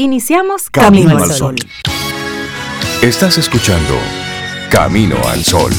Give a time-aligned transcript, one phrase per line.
[0.00, 1.56] Iniciamos Camino, al Sol.
[3.02, 3.94] Estás escuchando
[4.70, 5.72] Camino al Sol.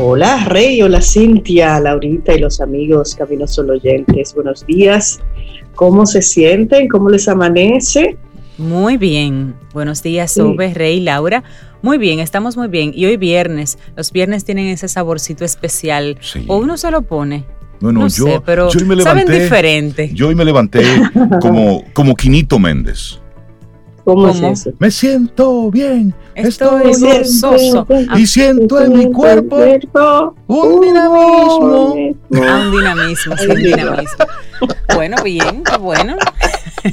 [0.00, 4.34] Hola Rey, hola Cintia, Laurita y los amigos Camino Sol oyentes.
[4.34, 5.20] Buenos días.
[5.76, 6.88] ¿Cómo se sienten?
[6.88, 8.18] ¿Cómo les amanece?
[8.58, 9.54] Muy bien.
[9.72, 11.44] Buenos días, Sobe, Rey, Laura.
[11.82, 12.92] Muy bien, estamos muy bien.
[12.94, 16.18] Y hoy viernes, los viernes tienen ese saborcito especial.
[16.46, 17.44] O uno se lo pone.
[17.80, 20.10] Bueno, no yo, sé, pero yo hoy me levanté, saben diferente.
[20.12, 20.82] Yo hoy me levanté
[21.40, 23.18] como, como Quinito Méndez.
[24.04, 24.48] ¿Cómo, ¿Cómo?
[24.52, 24.72] es eso?
[24.78, 27.86] Me siento bien, Estoy estoy gozoso.
[28.16, 29.56] y siento en mi cuerpo
[30.46, 31.94] un dinamismo.
[32.46, 34.26] A un dinamismo, sí, un dinamismo.
[34.94, 36.16] Bueno, bien, bueno.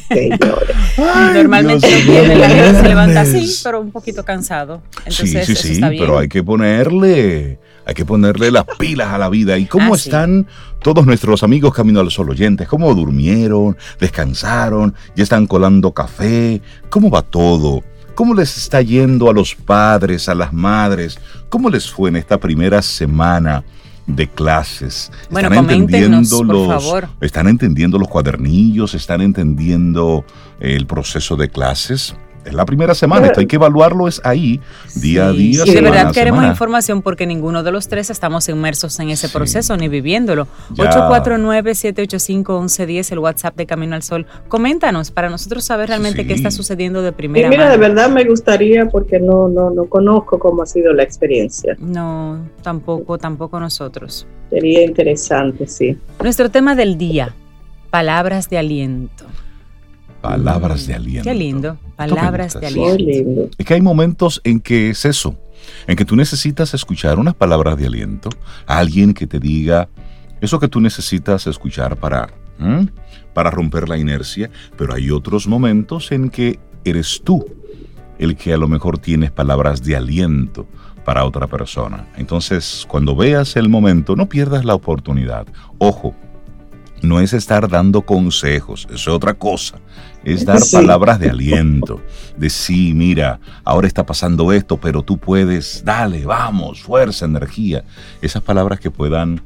[0.08, 0.76] Señores.
[0.98, 4.82] Ay, Normalmente Dios mío, gente se levanta así, pero un poquito cansado.
[5.08, 6.04] Sí, Entonces, sí, eso sí, está bien.
[6.04, 9.58] pero hay que ponerle, hay que ponerle las pilas a la vida.
[9.58, 10.10] ¿Y cómo Ah, sí.
[10.10, 10.48] están
[10.82, 12.68] todos nuestros amigos Camino al Sol oyentes?
[12.68, 13.78] ¿Cómo durmieron?
[14.00, 14.94] ¿Descansaron?
[15.16, 16.62] ¿Ya están colando café?
[16.90, 17.84] ¿Cómo va todo?
[18.16, 21.20] ¿Cómo les está yendo a los padres, a las madres?
[21.50, 23.64] ¿Cómo les fue en esta primera semana
[24.08, 25.12] de clases?
[25.30, 27.10] Bueno, ¿Están entendiendo por los, favor.
[27.22, 28.96] ¿Están entendiendo los cuadernillos?
[28.96, 30.26] ¿Están entendiendo
[30.60, 32.16] el proceso de clases?
[32.48, 34.62] Es la primera semana, Pero- esto hay que evaluarlo es ahí,
[34.96, 36.48] día a Sí, día, Y de verdad queremos semana.
[36.54, 39.34] información porque ninguno de los tres estamos inmersos en ese Sí.
[39.34, 40.48] proceso ni viviéndolo.
[40.74, 40.86] Ya.
[40.86, 44.26] 849-785-1110, el WhatsApp de Camino al Sol.
[44.48, 46.28] Coméntanos para nosotros saber realmente Sí.
[46.28, 49.86] qué está sucediendo de Y primera mira, de verdad me gustaría porque no, no, no
[49.86, 51.76] conozco cómo ha sido la experiencia.
[51.80, 54.26] No, tampoco, tampoco nosotros.
[54.50, 55.98] Sería interesante, sí.
[56.24, 57.34] Nuestro tema del día,
[57.90, 59.26] palabras de aliento.
[60.22, 61.30] Palabras de aliento.
[61.30, 63.50] Qué lindo, palabras de aliento.
[63.58, 65.38] Es que hay momentos en que es eso,
[65.86, 68.30] en que tú necesitas escuchar unas palabras de aliento,
[68.66, 69.90] a alguien que te diga
[70.42, 72.30] eso que tú necesitas escuchar para,
[73.34, 77.46] para romper la inercia, pero hay otros momentos en que eres tú
[78.20, 80.68] el que a lo mejor tienes palabras de aliento
[81.06, 82.08] para otra persona.
[82.18, 85.48] Entonces, cuando veas el momento, no pierdas la oportunidad.
[85.78, 86.16] Ojo,
[87.02, 89.80] no es estar dando consejos, eso es otra cosa.
[90.24, 90.76] Es dar Sí.
[90.76, 92.02] palabras de aliento,
[92.36, 97.84] de sí, mira, ahora está pasando esto, pero tú puedes, dale, vamos, fuerza, energía.
[98.22, 99.42] Esas palabras que puedan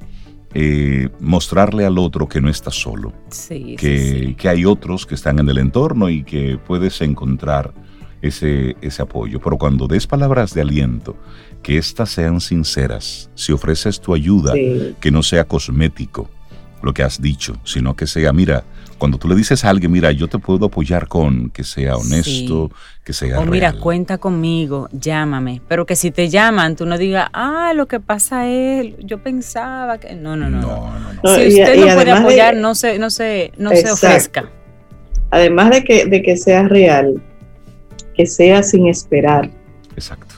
[0.53, 5.15] eh, mostrarle al otro que no está solo, Sí, que, sí, que hay otros que
[5.15, 7.73] están en el entorno y que puedes encontrar
[8.21, 9.39] ese, ese apoyo.
[9.39, 11.15] Pero cuando des palabras de aliento,
[11.63, 16.29] que éstas sean sinceras, si ofreces tu ayuda, que no sea cosmético
[16.83, 18.63] lo que has dicho, sino que sea, mira,
[18.97, 22.69] cuando tú le dices a alguien, mira, yo te puedo apoyar con que sea honesto,
[23.03, 23.81] que sea O mira, real.
[23.81, 25.61] cuenta conmigo, llámame.
[25.67, 29.97] Pero que si te llaman, tú no digas, ah, lo que pasa es, yo pensaba
[29.97, 30.13] que.
[30.15, 30.61] No, no, no.
[30.61, 30.99] No, no.
[30.99, 31.19] no, no.
[31.23, 34.49] No, Si usted y no puede de- apoyar, no se, no se, no se ofrezca.
[35.31, 37.21] Además de que, de que sea real,
[38.15, 39.49] que sea sin esperar.
[39.95, 40.35] Exacto.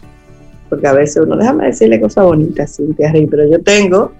[0.69, 4.13] Porque a veces uno, déjame decirle cosas bonitas, Cintia Rey, pero yo tengo,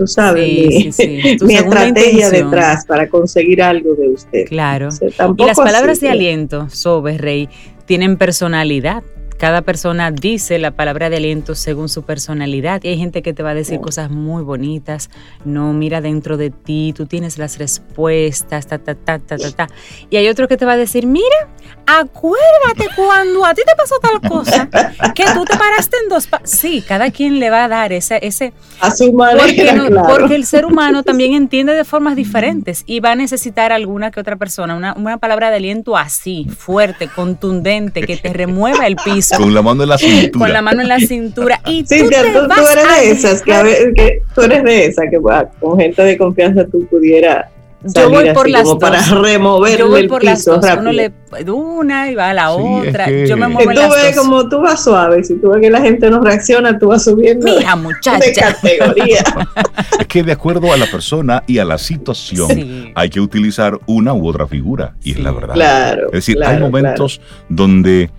[0.00, 1.36] tú sabes, Sí, mi, sí, sí.
[1.38, 2.50] Tu mi segunda estrategia intención.
[2.50, 4.46] detrás para conseguir algo de usted.
[4.46, 4.88] Claro.
[4.88, 7.50] O sea, Y las palabras así, de aliento, Sobe Rey,
[7.84, 9.02] tienen personalidad.
[9.40, 12.82] Cada persona dice la palabra de aliento según su personalidad.
[12.84, 15.08] Y hay gente que te va a decir cosas muy bonitas.
[15.46, 19.68] No, mira dentro de ti, tú tienes las respuestas, ta, ta, ta, ta, ta, ta.
[20.10, 21.48] Y hay otro que te va a decir, mira,
[21.86, 24.68] acuérdate cuando a ti te pasó tal cosa,
[25.14, 26.26] que tú te paraste en dos...
[26.26, 26.42] pa-".
[26.44, 30.08] Sí, cada quien le va a dar ese, ese, A su manera, porque, no- claro.
[30.08, 34.20] porque el ser humano también entiende de formas diferentes y va a necesitar alguna que
[34.20, 39.29] otra persona, una, una palabra de aliento así, fuerte, contundente, que te remueva el piso,
[39.38, 40.44] Con la mano en la cintura.
[40.46, 41.60] con la mano en la cintura.
[41.66, 44.22] Y tú Cintia, te tú, tú vas eres a de esas que, a ver, que
[44.34, 47.46] tú eres de esas que va, con gente de confianza tú pudieras
[47.82, 48.80] Yo voy por así las como dos.
[48.80, 50.64] para removerle Yo voy el por las piso dos.
[50.64, 50.80] rápido.
[50.82, 51.12] Uno le
[51.44, 53.06] de una y va a la Sí, es otra.
[53.06, 54.24] que- Yo me muevo en tú las ves dos.
[54.26, 57.46] como tú vas suave, si tú ves que la gente no reacciona, tú vas subiendo
[57.46, 58.20] Mija, de muchacha.
[58.52, 59.24] categoría.
[60.00, 62.92] Es que de acuerdo a la persona y a la situación, Sí.
[62.94, 64.94] hay que utilizar una u otra figura.
[65.04, 65.22] Y es Sí.
[65.22, 65.54] la verdad.
[65.54, 66.06] Claro.
[66.06, 68.10] Es decir, claro, hay momentos donde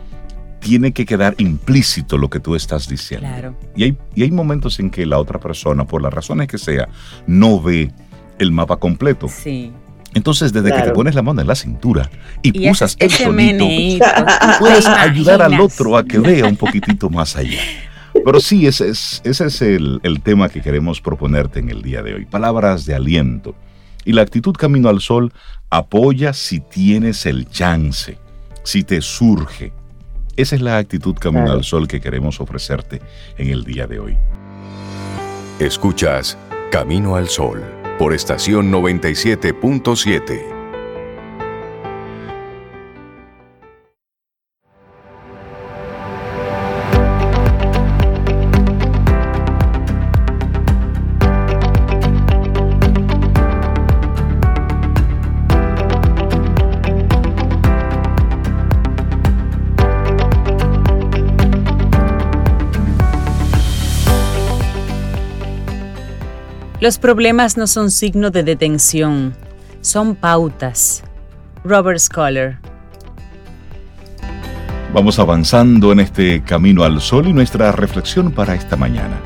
[0.62, 3.28] tiene que quedar implícito lo que tú estás diciendo.
[3.28, 3.56] Claro.
[3.76, 6.88] Y hay, y hay momentos en que la otra persona, por las razones que sea,
[7.28, 7.92] no ve
[8.40, 9.28] el mapa completo.
[9.28, 9.72] Sí.
[10.14, 10.94] Entonces, desde que te Claro.
[10.96, 12.10] pones la mano en la cintura
[12.42, 14.06] y, Y usas el meneíto.
[14.60, 17.60] puedes ¿Te ayudar al otro a que vea un poquitito más allá.
[18.26, 22.02] Pero sí, ese es, ese es el, el tema que queremos proponerte en el día
[22.04, 22.26] de hoy.
[22.26, 23.56] Palabras de aliento.
[24.04, 25.32] Y la actitud Camino al Sol
[25.70, 28.18] apoya si tienes el chance,
[28.64, 29.72] si te surge.
[30.42, 31.60] Esa es la actitud Camino Claro.
[31.60, 33.00] al Sol que queremos ofrecerte
[33.38, 34.18] en el día de hoy.
[35.60, 36.36] Escuchas
[36.72, 37.64] Camino al Sol
[38.00, 40.61] por estación 97.7.
[66.82, 69.36] Los problemas no son signo de detención,
[69.82, 71.04] son pautas.
[71.64, 72.60] Robert Scholar.
[74.92, 79.22] Vamos avanzando en este camino al sol y nuestra reflexión para esta mañana.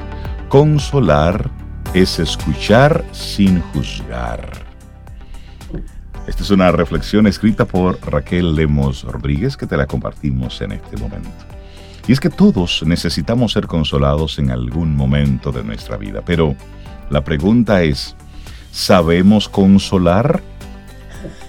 [0.50, 1.50] Consolar
[1.94, 4.52] es escuchar sin juzgar.
[6.28, 10.98] Esta es una reflexión escrita por Raquel Lemos Rodríguez que te la compartimos en este
[10.98, 11.30] momento.
[12.06, 16.54] Y es que todos necesitamos ser consolados en algún momento de nuestra vida, pero
[17.10, 18.16] la pregunta es,
[18.72, 20.42] ¿sabemos consolar?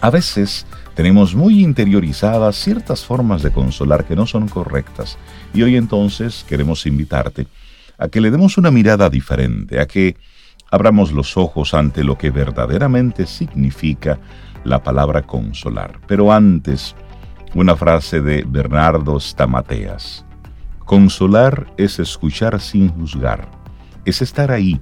[0.01, 5.19] A veces tenemos muy interiorizadas ciertas formas de consolar que no son correctas
[5.53, 7.47] y hoy entonces queremos invitarte
[7.99, 10.17] a que le demos una mirada diferente, a que
[10.71, 14.19] abramos los ojos ante lo que verdaderamente significa
[14.65, 16.01] la palabra consolar.
[16.07, 16.95] Pero antes,
[17.55, 20.25] una frase de Bernardo Stamateas.
[20.85, 23.49] Consolar es escuchar sin juzgar,
[24.05, 24.81] es estar ahí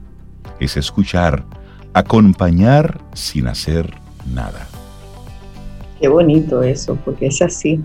[0.61, 1.45] es escuchar,
[1.93, 3.93] acompañar sin hacer
[4.33, 4.67] nada.
[6.01, 7.81] Qué bonito eso, porque es así.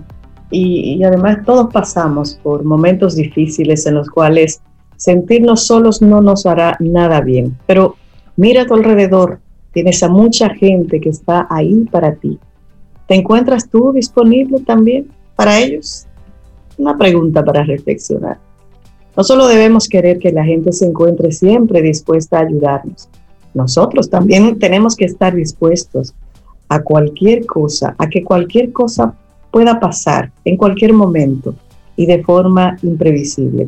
[0.51, 4.61] Y, además todos pasamos por momentos difíciles en los cuales
[4.97, 7.57] sentirnos solos no nos hará nada bien.
[7.67, 7.95] Pero
[8.35, 9.39] mira a tu alrededor,
[9.71, 12.39] tienes a mucha gente que está ahí para ti.
[13.07, 16.07] ¿Te encuentras tú disponible también para ellos?
[16.77, 18.39] Una pregunta para reflexionar.
[19.19, 23.09] No solo debemos querer que la gente se encuentre siempre dispuesta a ayudarnos,
[23.53, 26.13] nosotros también tenemos que estar dispuestos
[26.69, 29.13] a cualquier cosa, a que cualquier cosa
[29.51, 31.53] pueda pasar en cualquier momento
[31.97, 33.67] y de forma imprevisible.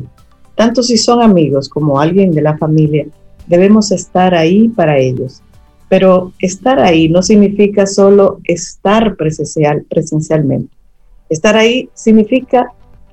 [0.54, 3.04] Tanto si son amigos como alguien de la familia,
[3.46, 5.42] debemos estar ahí para ellos.
[5.90, 10.74] Pero estar ahí no significa solo estar presencial, presencialmente.
[11.28, 12.72] Estar ahí significa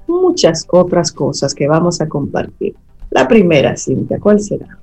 [0.09, 2.75] muchas otras cosas que vamos a compartir.
[3.11, 4.77] La primera, Cintia, ¿cuál será?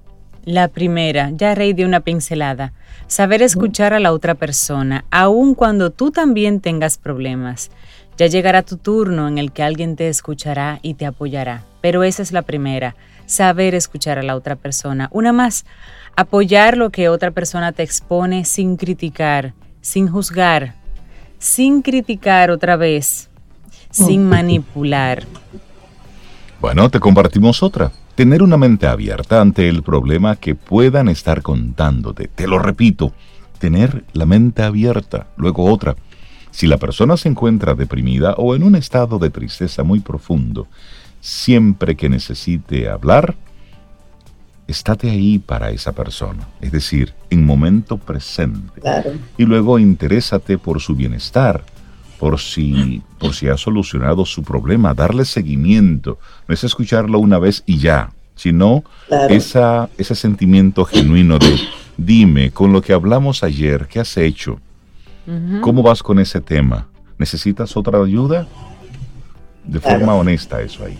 [0.44, 2.72] La primera, ya Rey de una pincelada,
[3.08, 7.70] saber escuchar a la otra persona, aun cuando tú también tengas problemas.
[8.16, 12.22] Ya llegará tu turno en el que alguien te escuchará y te apoyará, pero esa
[12.22, 12.94] es la primera,
[13.26, 15.08] saber escuchar a la otra persona.
[15.12, 15.66] Una más,
[16.14, 20.74] apoyar lo que otra persona te expone sin criticar, sin juzgar,
[21.38, 23.30] sin criticar otra vez,
[23.96, 25.24] sin manipular.
[26.60, 27.92] Bueno, te compartimos otra.
[28.14, 32.28] Tener una mente abierta ante el problema que puedan estar contándote.
[32.28, 33.12] Te lo repito,
[33.58, 35.26] tener la mente abierta.
[35.36, 35.96] Luego otra.
[36.50, 40.66] Si la persona se encuentra deprimida o en un estado de tristeza muy profundo,
[41.20, 43.34] siempre que necesite hablar,
[44.66, 48.80] estate ahí para esa persona, es decir, en momento presente.
[49.36, 51.62] Y luego interésate por su bienestar
[52.18, 56.18] por si, por si ha solucionado su problema, darle seguimiento.
[56.48, 58.84] No es escucharlo una vez y ya, sino
[59.28, 61.58] esa, ese sentimiento genuino de,
[61.96, 64.60] dime, con lo que hablamos ayer, ¿qué has hecho?
[65.60, 66.86] ¿Cómo vas con ese tema?
[67.18, 68.46] ¿Necesitas otra ayuda?
[69.64, 70.96] De forma honesta eso ahí.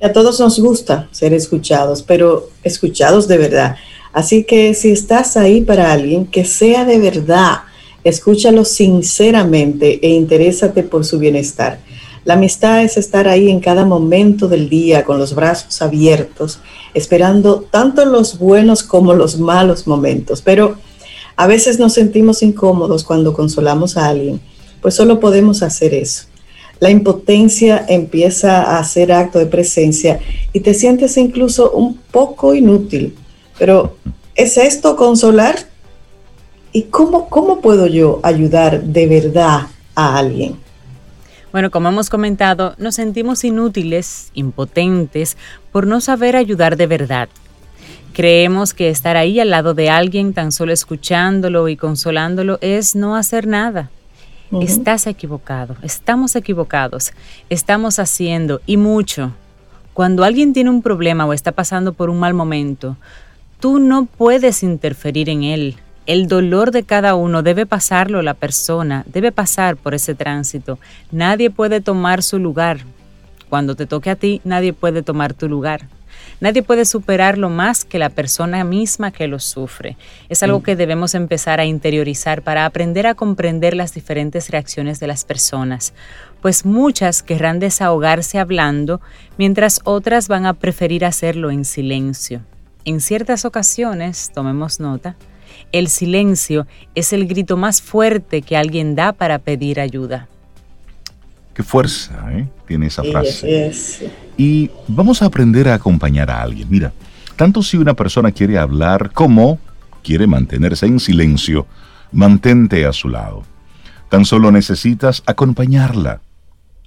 [0.00, 3.76] A todos nos gusta ser escuchados, pero escuchados de verdad.
[4.12, 7.62] Así que si estás ahí para alguien, que sea de verdad
[8.04, 11.80] Escúchalo sinceramente e interésate por su bienestar.
[12.24, 16.60] La amistad es estar ahí en cada momento del día con los brazos abiertos,
[16.94, 20.42] esperando tanto los buenos como los malos momentos.
[20.42, 20.76] Pero
[21.36, 24.40] a veces nos sentimos incómodos cuando consolamos a alguien,
[24.82, 26.24] pues solo podemos hacer eso.
[26.80, 30.20] La impotencia empieza a hacer acto de presencia
[30.52, 33.14] y te sientes incluso un poco inútil.
[33.58, 33.96] Pero
[34.34, 35.67] ¿es esto consolar?
[36.72, 40.56] ¿Y cómo, cómo puedo yo ayudar de verdad a alguien?
[41.50, 45.38] Bueno, como hemos comentado, nos sentimos inútiles, impotentes,
[45.72, 47.28] por no saber ayudar de verdad.
[48.12, 53.16] Creemos que estar ahí al lado de alguien, tan solo escuchándolo y consolándolo, es no
[53.16, 53.90] hacer nada.
[54.60, 57.12] Estás equivocado, estamos equivocados,
[57.48, 59.32] estamos haciendo y mucho.
[59.94, 62.96] Cuando alguien tiene un problema o está pasando por un mal momento,
[63.60, 65.76] tú no puedes interferir en él,
[66.08, 70.78] el dolor de cada uno debe pasarlo la persona, debe pasar por ese tránsito.
[71.12, 72.78] Nadie puede tomar su lugar.
[73.50, 75.82] Cuando te toque a ti, nadie puede tomar tu lugar.
[76.40, 79.98] Nadie puede superarlo más que la persona misma que lo sufre.
[80.30, 85.08] Es algo que debemos empezar a interiorizar para aprender a comprender las diferentes reacciones de
[85.08, 85.92] las personas,
[86.40, 89.02] pues muchas querrán desahogarse hablando,
[89.36, 92.40] mientras otras van a preferir hacerlo en silencio.
[92.86, 95.14] En ciertas ocasiones, tomemos nota,
[95.72, 100.28] el silencio es el grito más fuerte que alguien da para pedir ayuda.
[101.54, 102.46] Qué fuerza ¿eh?
[102.66, 103.72] tiene esa frase.
[104.36, 106.68] Y vamos a aprender a acompañar a alguien.
[106.70, 106.92] Mira,
[107.36, 109.58] tanto si una persona quiere hablar como
[110.02, 111.66] quiere mantenerse en silencio,
[112.12, 113.42] mantente a su lado.
[114.08, 116.20] Tan solo necesitas acompañarla.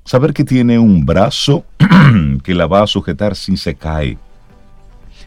[0.05, 1.65] Saber que tiene un brazo
[2.43, 4.17] que la va a sujetar si se cae.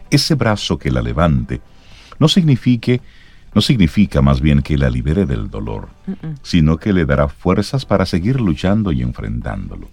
[0.09, 1.61] Ese brazo que la levante
[2.19, 3.01] no signifique
[3.55, 5.87] no significa más bien que la libere del dolor,
[6.43, 9.87] sino que le dará fuerzas para seguir luchando y enfrentándolo.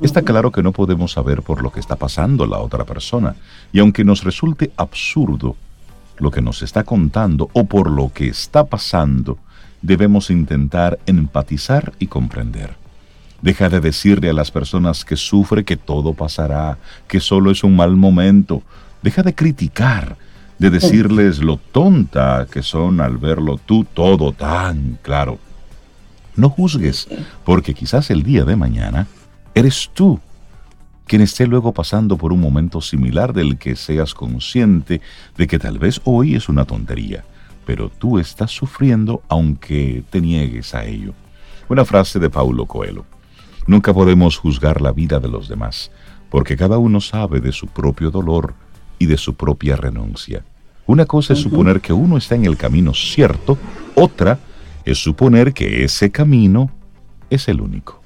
[0.00, 3.36] Está claro que no podemos saber por lo que está pasando la otra persona,
[3.72, 5.56] y aunque nos resulte absurdo
[6.18, 9.38] lo que nos está contando o por lo que está pasando,
[9.82, 12.74] debemos intentar empatizar y comprender.
[13.40, 17.76] Deja de decirle a las personas que sufre que todo pasará, que solo es un
[17.76, 18.62] mal momento.
[19.02, 20.16] Deja de criticar,
[20.58, 25.38] de decirles lo tonta que son al verlo tú todo tan claro.
[26.34, 27.08] No juzgues,
[27.44, 29.06] porque quizás el día de mañana
[29.54, 30.20] eres tú
[31.06, 35.00] quien esté luego pasando por un momento similar del que seas consciente
[35.36, 37.24] de que tal vez hoy es una tontería,
[37.64, 41.14] pero tú estás sufriendo aunque te niegues a ello.
[41.68, 43.04] Una frase de Paulo Coelho.
[43.66, 45.90] Nunca podemos juzgar la vida de los demás,
[46.30, 48.54] porque cada uno sabe de su propio dolor
[48.98, 50.44] y de su propia renuncia.
[50.86, 53.58] Una cosa es suponer que uno está en el camino cierto,
[53.94, 54.38] otra
[54.84, 56.70] es suponer que ese camino
[57.28, 58.00] es el único.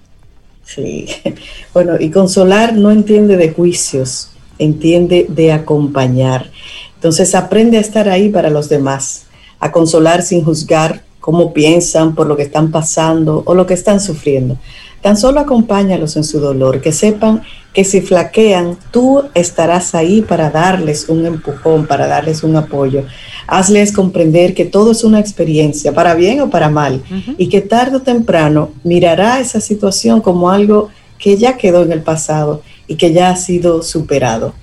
[0.64, 1.06] Sí,
[1.74, 6.50] bueno, y consolar no entiende de juicios, entiende de acompañar.
[6.94, 9.26] Entonces aprende a estar ahí para los demás,
[9.58, 14.00] a consolar sin juzgar cómo piensan por lo que están pasando o lo que están
[14.00, 14.56] sufriendo.
[15.02, 17.42] Tan solo acompáñalos en su dolor, que sepan
[17.72, 23.04] que si flaquean, tú estarás ahí para darles un empujón, para darles un apoyo.
[23.46, 27.02] Hazles comprender que todo es una experiencia, para bien o para mal,
[27.38, 32.02] y que tarde o temprano mirará esa situación como algo que ya quedó en el
[32.02, 34.54] pasado y que ya ha sido superado.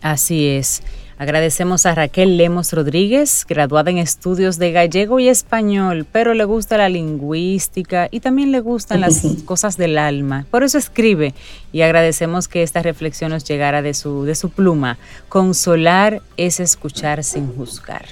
[0.00, 0.82] Así es.
[1.22, 6.76] Agradecemos a Raquel Lemos Rodríguez, graduada en estudios de gallego y español, pero le gusta
[6.76, 10.46] la lingüística y también le gustan las cosas del alma.
[10.50, 11.32] Por eso escribe
[11.72, 14.98] y agradecemos que esta reflexión nos llegara de su, de su pluma.
[15.28, 18.04] Consolar es escuchar sin juzgar.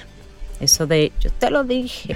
[0.61, 2.15] Eso de yo te lo dije.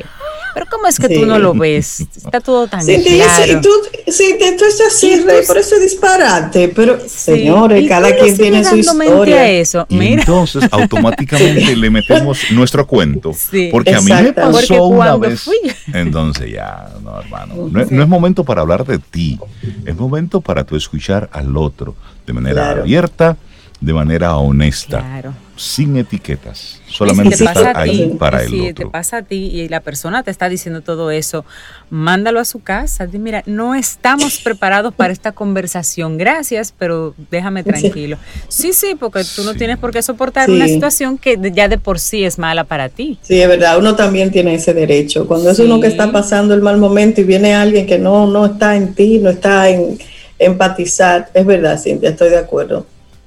[0.56, 2.00] Pero ¿cómo es que tú no lo ves?
[2.00, 3.44] Está todo tan sí, claro.
[3.44, 3.70] Sí, tú,
[4.10, 6.70] sí, tú estás así, por eso disparate.
[6.70, 9.52] Pero, señores, cada quien tiene su historia.
[9.52, 9.86] Eso.
[9.90, 13.34] entonces, automáticamente le metemos nuestro cuento.
[13.70, 15.44] porque a mí me pasó una vez.
[15.92, 17.70] Entonces, ya, no, hermano.
[17.70, 19.38] No, es momento para hablar de ti.
[19.86, 21.96] Es momento para tú escuchar al otro
[22.26, 23.36] de manera abierta,
[23.82, 25.00] de manera honesta.
[25.00, 29.80] Claro sin etiquetas, solamente estar ahí para el si te pasa a ti y la
[29.80, 31.46] persona te está diciendo todo eso,
[31.90, 33.08] mándalo a su casa.
[33.14, 36.18] Mira, no estamos preparados para esta conversación.
[36.18, 38.18] Gracias, pero déjame tranquilo.
[38.50, 42.00] Sí, sí, porque tú no tienes por qué soportar una situación que ya de por
[42.00, 43.18] sí es mala para ti.
[43.22, 45.26] Sí, es verdad, uno también tiene ese derecho.
[45.26, 48.46] Cuando es uno que está pasando el mal momento y viene alguien que no, no
[48.46, 49.98] está en ti, no está en
[50.38, 52.86] empatizar, es verdad, Cintia, estoy de acuerdo.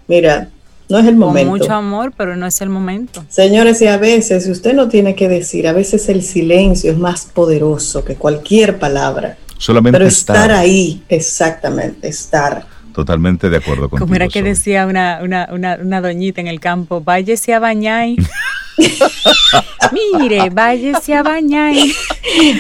[0.08, 0.48] Mira,
[0.88, 1.50] no es el momento.
[1.50, 3.24] mucho amor, pero no es el momento.
[3.28, 6.98] Señores, y a veces, si usted no tiene que decir, a veces el silencio es
[6.98, 9.36] más poderoso que cualquier palabra.
[9.58, 12.66] Solamente pero estar, ahí, exactamente, estar.
[12.98, 14.06] Totalmente de acuerdo contigo.
[14.06, 18.08] Como era que decía una, una, una, una doñita en el campo, váyese a bañar.
[20.18, 21.76] Mire, váyase a bañar.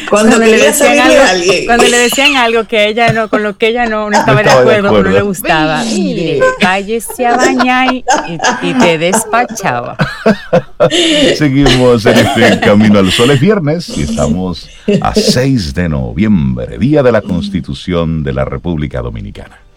[0.08, 3.86] Cuando, le decían algo, cuando le decían algo que ella no, con lo que ella
[3.86, 5.82] no, estaba, de, acuerdo, no le gustaba.
[5.82, 9.96] Mire, váyase a bañar y, te despachaba.
[11.36, 13.32] Seguimos en este Camino al Sol.
[13.32, 14.68] Es viernes y estamos
[15.00, 19.67] a 6 de noviembre, Día de la Constitución de la República Dominicana.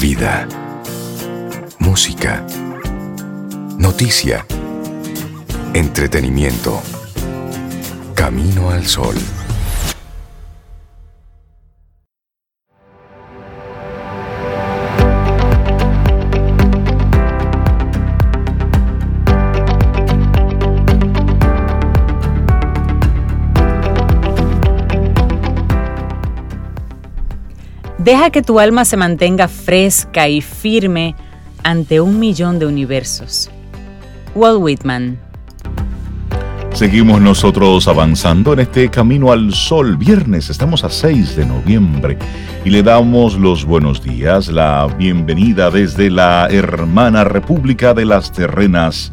[0.00, 0.46] Vida,
[1.80, 2.46] música,
[3.78, 4.46] noticia,
[5.74, 6.80] entretenimiento.
[8.14, 9.16] Camino al sol.
[28.08, 31.14] Deja que tu alma se mantenga fresca y firme
[31.62, 33.50] ante un millón de universos.
[34.34, 35.18] Walt Whitman.
[36.72, 39.98] Seguimos nosotros avanzando en este camino al sol.
[39.98, 42.16] Viernes, estamos a 6 de noviembre
[42.64, 49.12] y le damos los buenos días, la bienvenida desde la hermana República de las Terrenas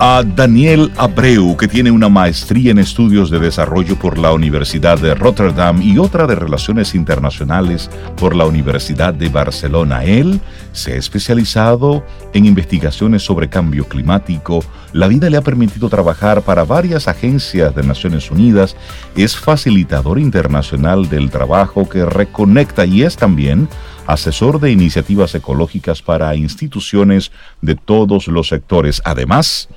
[0.00, 5.14] a Daniel Abreu, que tiene una maestría en estudios de desarrollo por la Universidad de
[5.14, 10.04] Rotterdam y otra de Relaciones Internacionales por la Universidad de Barcelona.
[10.04, 10.40] Él
[10.72, 14.64] se ha especializado en investigaciones sobre cambio climático.
[14.92, 18.76] La vida le ha permitido trabajar para varias agencias de Naciones Unidas.
[19.16, 23.68] Es facilitador internacional del trabajo que reconecta y es también
[24.06, 27.30] asesor de iniciativas ecológicas para instituciones
[27.60, 29.02] de todos los sectores.
[29.04, 29.68] Además,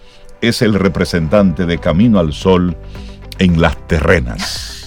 [0.41, 2.75] es el representante de Camino al Sol
[3.39, 4.77] en las terrenas.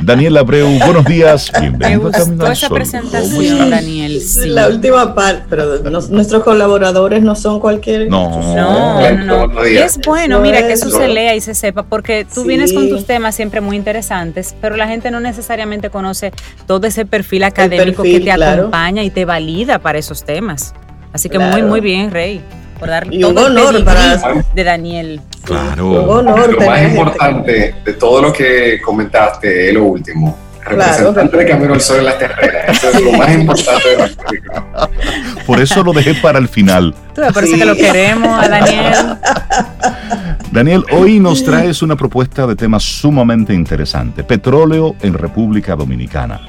[0.00, 1.50] Daniel Abreu, buenos días.
[1.60, 4.20] Bienvenido Me gustó esa presentación, Daniel.
[4.46, 5.78] La última parte, pero
[6.10, 8.08] nuestros colaboradores no son cualquier.
[8.08, 9.66] No, no, no.
[9.66, 12.88] Y es bueno, mira, que eso se lea y se sepa, porque tú vienes con
[12.88, 16.32] tus temas siempre muy interesantes, pero la gente no necesariamente conoce
[16.66, 20.74] todo ese perfil académico que te acompaña y te valida para esos temas.
[21.12, 22.42] Así que muy, muy bien, Rey
[22.78, 25.20] por dar y todo un honor para de Daniel.
[25.44, 26.22] Claro.
[26.22, 30.44] lo más importante de todo lo que comentaste es lo último.
[30.64, 32.68] Representante de Camino al Sol en las terrenas.
[32.68, 34.88] Eso es lo más importante de la
[35.46, 36.94] Por eso lo dejé para el final.
[37.16, 38.94] Me parece que lo queremos a Daniel.
[40.52, 44.24] Daniel, hoy nos traes una propuesta de tema sumamente interesante.
[44.24, 46.40] Petróleo en República Dominicana.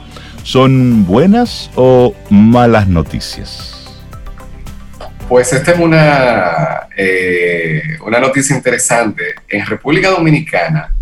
[0.43, 3.74] ¿Son buenas o malas noticias?
[5.27, 9.33] Pues esta es una, eh, una noticia interesante.
[9.49, 10.93] En República Dominicana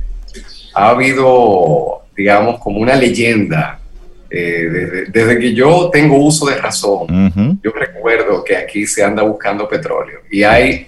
[0.73, 3.79] ha habido, digamos, como una leyenda.
[4.29, 9.67] Eh, desde, que yo tengo uso de razón, yo recuerdo que aquí se anda buscando
[9.67, 10.87] petróleo y hay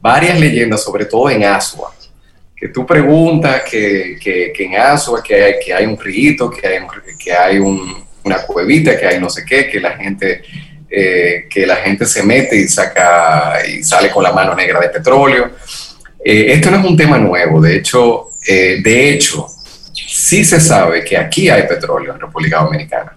[0.00, 1.94] varias leyendas, sobre todo en Asua,
[2.56, 6.80] que tú preguntas que, que, en Asua que hay, que hay un rito, que hay,
[7.16, 10.42] que hay una cuevita, que hay no sé qué, que la gente
[10.90, 14.88] eh, que la gente se mete y saca y sale con la mano negra de
[14.88, 15.50] petróleo.
[16.24, 19.46] Eh, esto no es un tema nuevo, de hecho, eh, de hecho,
[19.92, 23.16] sí se sabe que aquí hay petróleo en República Dominicana.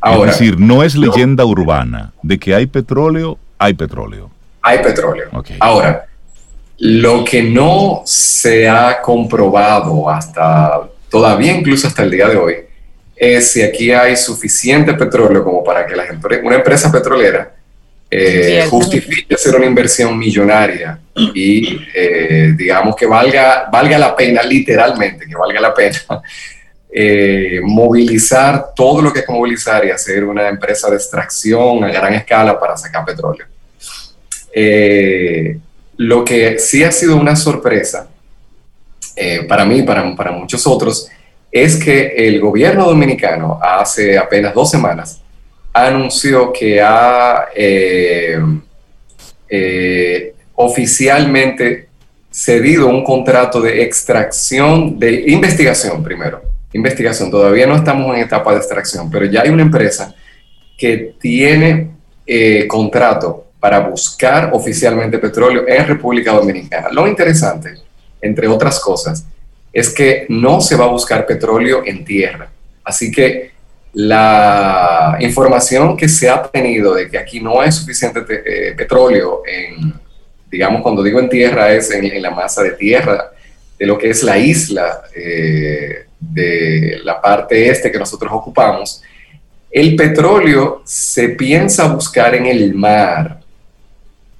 [0.00, 4.30] Ahora, es decir, no es leyenda urbana de que hay petróleo, hay petróleo.
[4.60, 5.30] Hay petróleo.
[5.60, 6.06] Ahora,
[6.78, 12.56] lo que no se ha comprobado hasta todavía, incluso hasta el día de hoy,
[13.16, 15.94] es si aquí hay suficiente petróleo como para que
[16.42, 17.54] una empresa petrolera
[18.16, 25.26] eh, justifique hacer una inversión millonaria y eh, digamos que valga, valga la pena, literalmente,
[25.26, 25.98] que valga la pena
[26.92, 32.14] eh, movilizar todo lo que que movilizar y hacer una empresa de extracción a gran
[32.14, 33.46] escala para sacar petróleo.
[35.96, 38.08] lo que sí ha sido una sorpresa
[39.48, 41.08] para mí para, para muchos otros
[41.54, 45.22] es que el gobierno dominicano hace apenas dos semanas
[45.72, 48.40] anunció que ha eh,
[49.48, 51.86] eh, oficialmente
[52.28, 58.58] cedido un contrato de extracción, de investigación primero, investigación, todavía no estamos en etapa de
[58.58, 60.12] extracción, pero ya hay una empresa
[60.76, 61.92] que tiene
[62.26, 66.88] eh, contrato para buscar oficialmente petróleo en República Dominicana.
[66.90, 67.74] Lo interesante,
[68.20, 69.24] entre otras cosas,
[69.74, 72.48] es que no se va a buscar petróleo en tierra.
[72.84, 73.50] Así que
[73.92, 79.92] la información que se ha tenido de que aquí no hay suficiente eh, petróleo en,
[80.50, 83.32] digamos, cuando digo en tierra, es en, la masa de tierra
[83.76, 89.02] de lo que es la isla eh, de la parte este que nosotros ocupamos,
[89.70, 93.40] el petróleo se piensa buscar en el mar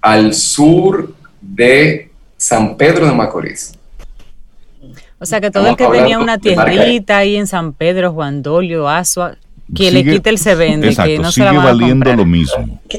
[0.01, 3.73] al sur de San Pedro de Macorís.
[5.19, 8.89] O sea que todo el que tenía una tierrita ahí en San Pedro, Juan Dolio,
[8.89, 9.37] Asua,
[9.75, 12.81] que le quite el se vende, que no sigue se valiendo lo mismo.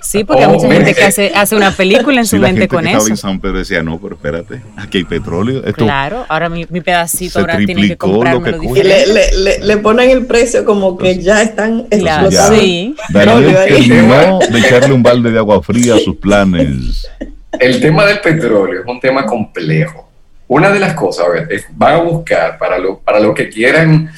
[0.00, 2.30] Sí, porque hay Oh, mucha mire, gente que eh, hace, hace una película en Sí,
[2.30, 3.10] su la mente gente con que estaba eso.
[3.12, 5.58] en San Pedro decía, no, pero espérate, aquí hay petróleo.
[5.66, 9.32] Esto, Claro, ahora mi, mi pedacito ahora tiene que lo comprármelo que Y le, le,
[9.36, 12.60] le, le ponen el precio como que ya están Claro, explotando.
[12.62, 12.94] sí.
[13.10, 17.06] Daniel terminó de echarle un balde de agua fría a sus planes.
[17.52, 20.08] El tema del petróleo es un tema complejo.
[20.48, 23.48] Una de las cosas, a ver, es, van a buscar para lo, para lo que
[23.48, 24.10] quieran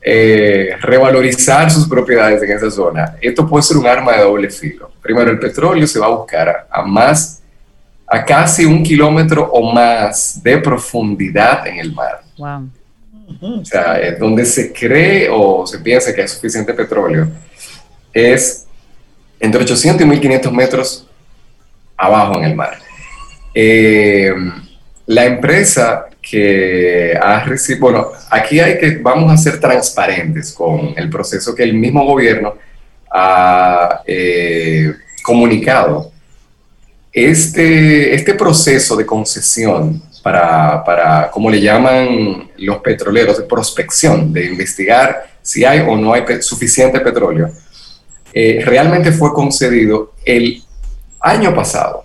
[0.00, 3.16] eh, revalorizar sus propiedades en esa zona.
[3.20, 4.90] Esto puede ser un arma de doble filo.
[5.00, 7.42] Primero, el petróleo se va a buscar a, a más,
[8.06, 12.22] a casi un kilómetro o más de profundidad en el mar.
[12.38, 12.68] Wow.
[13.60, 17.28] O sea, es donde se cree o se piensa que hay suficiente petróleo
[18.16, 18.66] es
[19.38, 21.05] entre 800 y 1500 metros
[21.96, 22.78] abajo en el mar.
[23.54, 24.32] Eh,
[25.06, 31.08] la empresa que ha recibido, bueno, aquí hay que, vamos a ser transparentes con el
[31.08, 32.54] proceso que el mismo gobierno
[33.10, 36.10] ha eh, comunicado.
[37.12, 44.44] Este, este proceso de concesión para, para, como le llaman los petroleros, de prospección, de
[44.44, 47.50] investigar si hay o no hay pe- suficiente petróleo,
[48.34, 50.62] eh, realmente fue concedido el
[51.26, 52.04] año pasado.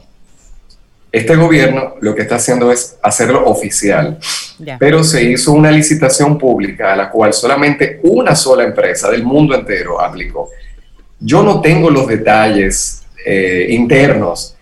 [1.12, 4.18] Este gobierno lo que está haciendo es hacerlo oficial,
[4.60, 4.78] Ya.
[4.80, 9.54] pero se hizo una licitación pública a la cual solamente una sola empresa del mundo
[9.56, 10.50] entero aplicó.
[11.20, 14.56] Yo no tengo los detalles eh, internos,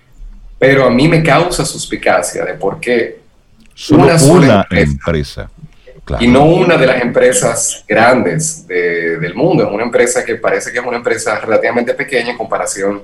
[0.57, 3.19] pero a mí me causa suspicacia de por qué
[3.75, 4.91] Solo Una una, sola empresa.
[4.91, 5.51] empresa.
[6.03, 6.23] Claro.
[6.25, 9.63] y no una de las empresas grandes de- del mundo.
[9.65, 13.03] Es una empresa que parece que es una empresa relativamente pequeña en comparación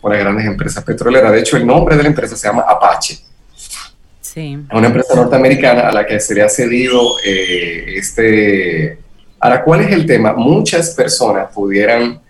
[0.00, 1.32] con las grandes empresas petroleras.
[1.32, 3.18] De hecho, el nombre de la empresa se llama Apache.
[4.20, 4.58] Sí.
[4.68, 8.98] Es una empresa norteamericana a la que se le ha cedido eh, este...
[9.38, 10.34] Ahora, ¿cuál es el tema?
[10.34, 12.20] Muchas personas pudieran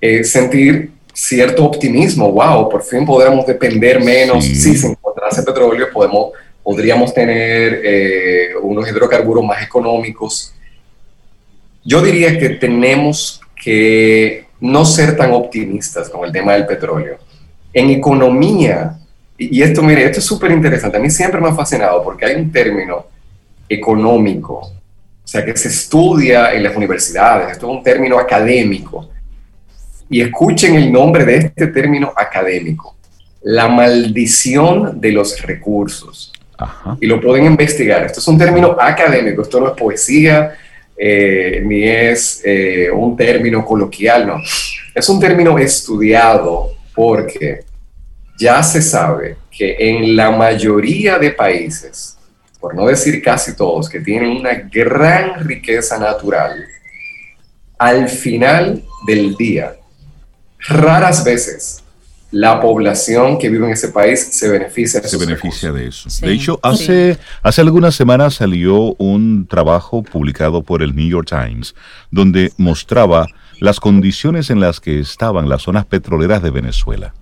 [0.00, 2.30] eh, sentir cierto optimismo.
[2.30, 4.44] Wow, por fin podremos depender menos.
[4.44, 4.54] Sí.
[4.54, 10.54] Si se encontrase petróleo, podemos, podríamos tener eh, unos hidrocarburos más económicos.
[11.84, 17.18] Yo diría que tenemos que no ser tan optimistas con el tema del petróleo.
[17.72, 18.96] En economía,
[19.36, 20.98] y esto, mire, esto es súper interesante.
[20.98, 23.06] A mí siempre me ha fascinado porque hay un término
[23.68, 27.52] económico, o sea, que se estudia en las universidades.
[27.52, 29.10] Esto es un término académico.
[30.08, 32.96] Y escuchen el nombre de este término académico.
[33.42, 36.96] La maldición de los recursos Ajá.
[37.00, 38.04] y lo pueden investigar.
[38.04, 40.54] Esto es un término académico, esto no es poesía,
[41.04, 44.36] eh, ni es eh, un término coloquial, no.
[44.94, 47.64] Es un término estudiado porque
[48.38, 52.16] ya se sabe que en la mayoría de países,
[52.60, 56.64] por no decir casi todos, que tienen una gran riqueza natural,
[57.78, 59.74] al final del día,
[60.68, 61.81] raras veces
[62.32, 65.74] la población que vive en ese país se beneficia de se beneficia recursos.
[65.74, 66.10] de eso.
[66.10, 66.60] Sí, de hecho, sí.
[66.62, 71.74] hace, hace algunas semanas salió un trabajo publicado por el New York Times
[72.10, 73.26] donde mostraba
[73.60, 77.14] las condiciones en las que estaban las zonas petroleras de Venezuela.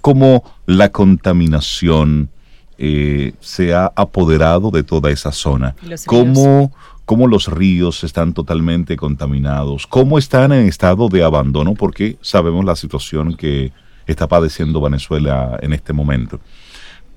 [0.00, 2.30] Cómo la contaminación
[2.78, 5.74] eh, se ha apoderado de toda esa zona.
[6.06, 6.72] Cómo,
[7.04, 9.88] cómo los ríos están totalmente contaminados.
[9.88, 13.72] Cómo están en estado de abandono porque sabemos la situación que
[14.12, 16.40] está padeciendo Venezuela en este momento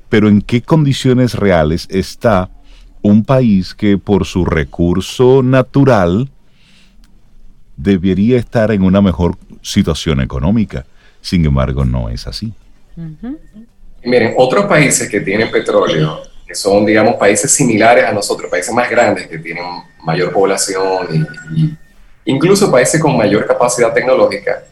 [0.09, 2.49] pero en qué condiciones reales está
[3.01, 6.29] un país que por su recurso natural
[7.77, 10.85] debería estar en una mejor situación económica.
[11.21, 12.51] Sin embargo, no es así.
[12.97, 13.39] Ujú.
[14.03, 18.73] Y miren, otros países que tienen petróleo, que son, digamos, países similares a nosotros, países
[18.73, 19.63] más grandes que tienen
[20.03, 21.77] mayor población y, y
[22.25, 24.63] incluso países con mayor capacidad tecnológica,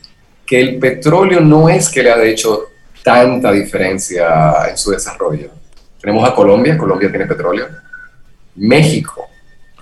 [0.47, 2.69] que el petróleo no es que le ha hecho
[3.03, 5.51] tanta diferencia en su desarrollo.
[5.99, 7.67] Tenemos a Colombia, Colombia tiene petróleo,
[8.55, 9.27] México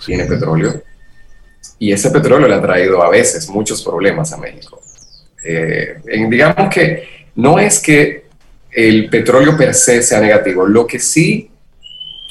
[0.04, 0.82] tiene petróleo,
[1.78, 4.82] y ese petróleo le ha traído a veces muchos problemas a México.
[5.44, 5.98] Eh,
[6.30, 8.26] digamos que no es que
[8.72, 11.52] el petróleo per se sea negativo, lo que sí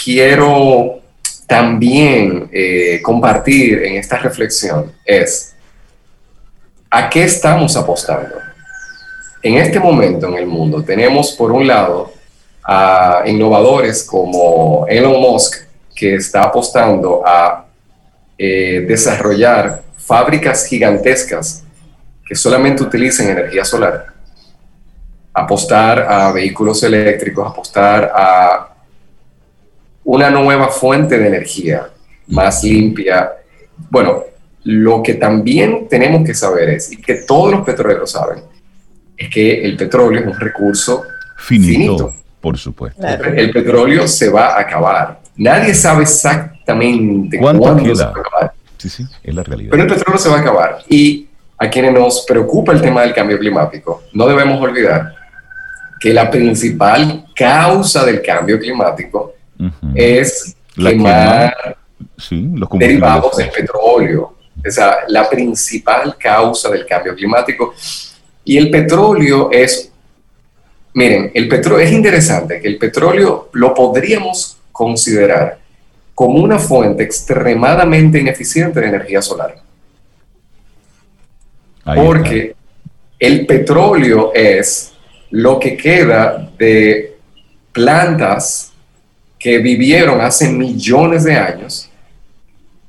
[0.03, 1.01] quiero
[1.47, 5.54] también eh, compartir en esta reflexión es
[6.95, 8.37] a qué estamos apostando.
[9.43, 12.13] En este momento en el mundo tenemos por un lado
[12.63, 15.57] a innovadores como Elon Musk,
[15.93, 17.67] que está apostando a
[18.39, 21.65] eh, desarrollar fábricas gigantescas
[22.25, 24.07] que solamente utilicen energía solar,
[25.33, 28.69] apostar a vehículos eléctricos, apostar a
[30.05, 31.89] una nueva fuente de energía
[32.29, 33.33] más limpia.
[33.91, 34.34] Bueno,
[34.65, 38.39] lo que también tenemos que saber es, y que todos los petroleros saben,
[39.17, 41.03] es que el petróleo es un recurso
[41.37, 41.73] Finito,
[42.09, 42.15] finito.
[42.41, 43.01] por supuesto.
[43.01, 43.25] Claro.
[43.35, 45.21] El petróleo se va a acabar.
[45.37, 47.95] Nadie sabe exactamente ¿Cuánto cuándo queda?
[47.97, 49.71] se va a acabar, Sí, sí, es la realidad.
[49.71, 50.79] pero el petróleo se va a acabar.
[50.89, 51.27] Y
[51.59, 55.15] a quienes nos preocupa el tema del cambio climático, no debemos olvidar
[56.01, 59.35] que la principal causa del cambio climático
[59.95, 61.77] es La quemar
[62.19, 64.34] sí, los derivados del petróleo.
[64.65, 67.75] Esa es la principal causa del cambio climático.
[68.45, 69.93] Y el petróleo es,
[70.95, 75.59] miren, el petróleo es interesante que el petróleo lo podríamos considerar
[76.15, 79.57] como una fuente extremadamente ineficiente de energía solar.
[81.85, 82.07] Ahí está.
[82.07, 82.57] porque
[83.19, 84.95] el petróleo es
[85.31, 87.17] lo que queda de
[87.73, 88.73] plantas
[89.39, 91.91] que vivieron hace millones de años,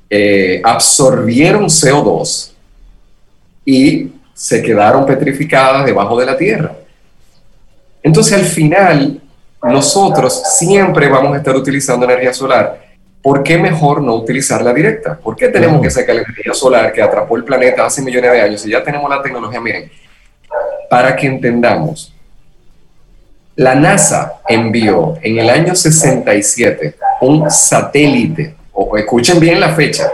[0.08, 2.52] eh, absorbieron CO2
[3.64, 6.72] y se quedaron petrificadas debajo de la tierra.
[8.02, 9.20] Entonces al final
[9.62, 12.86] nosotros siempre vamos a estar utilizando energía solar.
[13.20, 15.18] ¿Por qué mejor no utilizarla directa?
[15.18, 18.40] ¿Por qué tenemos que sacar la energía solar que atrapó el planeta hace millones de
[18.40, 19.60] años y ya tenemos la tecnología?
[19.60, 19.90] Miren,
[20.88, 22.14] para que entendamos,
[23.56, 30.08] la NASA envió en el año 67 un satélite, o escuchen bien la fecha,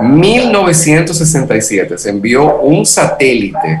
[0.00, 3.80] 1967 se envió un satélite.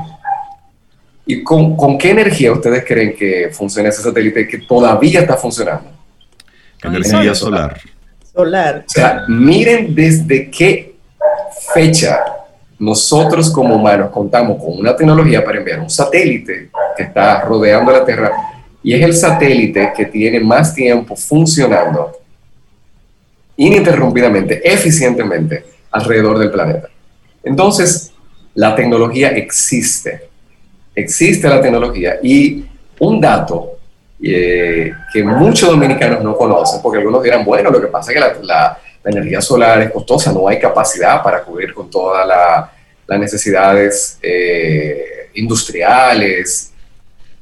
[1.26, 5.90] ¿Y con, con qué energía ustedes creen que funciona ese satélite que todavía está funcionando?
[6.82, 7.78] Energía solar.
[8.32, 8.84] Solar.
[8.86, 10.94] O sea, miren desde qué
[11.74, 12.20] fecha
[12.78, 18.04] nosotros como humanos contamos con una tecnología para enviar un satélite que está rodeando la
[18.04, 18.30] Tierra
[18.82, 22.12] y es el satélite que tiene más tiempo funcionando
[23.56, 26.88] ininterrumpidamente, eficientemente alrededor del planeta.
[27.42, 28.12] Entonces,
[28.54, 30.28] la tecnología existe,
[30.94, 32.64] existe la tecnología y
[32.98, 33.72] un dato
[34.22, 38.44] eh, que muchos dominicanos no conocen, porque algunos dirán, bueno, lo que pasa es que
[38.44, 42.72] la, energía solar es costosa, no hay capacidad para cubrir con todas la-
[43.06, 46.72] las necesidades eh, industriales.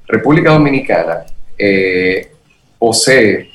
[0.06, 1.24] República Dominicana
[1.56, 2.30] eh,
[2.78, 3.53] posee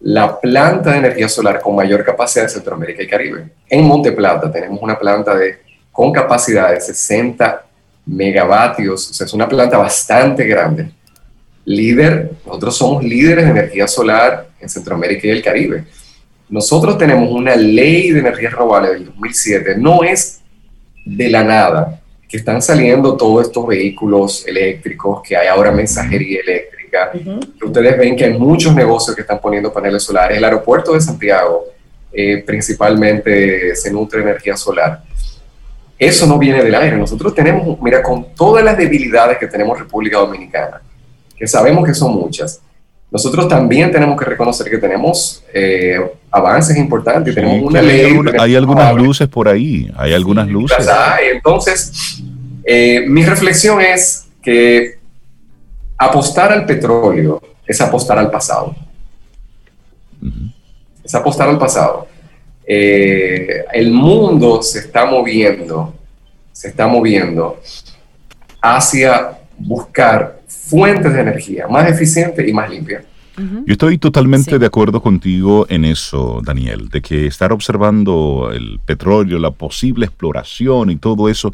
[0.00, 3.48] la planta de energía solar con mayor capacidad de Centroamérica y Caribe.
[3.68, 5.58] En Monte Plata tenemos una planta de,
[5.92, 7.66] con capacidad de 60
[8.06, 10.90] megavatios, o sea, es una planta bastante grande
[11.64, 15.84] líder, nosotros somos líderes de energía solar en Centroamérica y el Caribe.
[16.48, 20.40] Nosotros tenemos una ley de energías renovables del 2007, no es
[21.04, 26.79] de la nada que están saliendo todos estos vehículos eléctricos, que hay ahora mensajería eléctrica,
[27.14, 27.40] Ujú.
[27.58, 30.36] que ustedes ven que hay muchos negocios que están poniendo paneles solares.
[30.38, 31.64] El aeropuerto de Santiago
[32.12, 35.02] eh, principalmente se nutre de energía solar.
[35.98, 36.96] Eso no viene del aire.
[36.96, 40.80] Nosotros tenemos, mira, con todas las debilidades que tenemos República Dominicana,
[41.36, 42.60] que sabemos que son muchas,
[43.10, 45.98] nosotros también tenemos que reconocer que tenemos eh,
[46.30, 47.34] avances importantes.
[47.34, 48.04] Sí, tenemos una hay, ley.
[48.06, 50.86] alguna- tenemos hay algunas luces por ahí, hay algunas luces.
[50.88, 51.28] Hay.
[51.34, 52.22] Entonces,
[52.64, 54.99] eh, mi reflexión es que
[56.00, 58.74] apostar al petróleo es apostar al pasado.
[61.04, 62.08] Es apostar al pasado.
[62.66, 65.92] Eh, el mundo se está moviendo,
[66.52, 67.60] se está moviendo
[68.62, 73.04] hacia buscar fuentes de energía más eficientes y más limpias.
[73.38, 74.58] Yo estoy totalmente Sí.
[74.58, 80.90] de acuerdo contigo en eso, Daniel, de que estar observando el petróleo, la posible exploración
[80.90, 81.50] y todo eso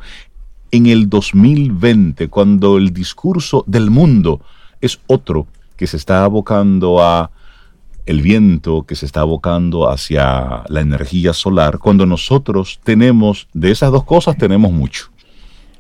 [0.71, 4.41] en el 2020, cuando el discurso del mundo
[4.81, 7.31] es otro, que se está abocando a
[8.07, 13.91] el viento, que se está abocando hacia la energía solar, cuando nosotros tenemos, de esas
[13.91, 15.11] dos cosas tenemos mucho.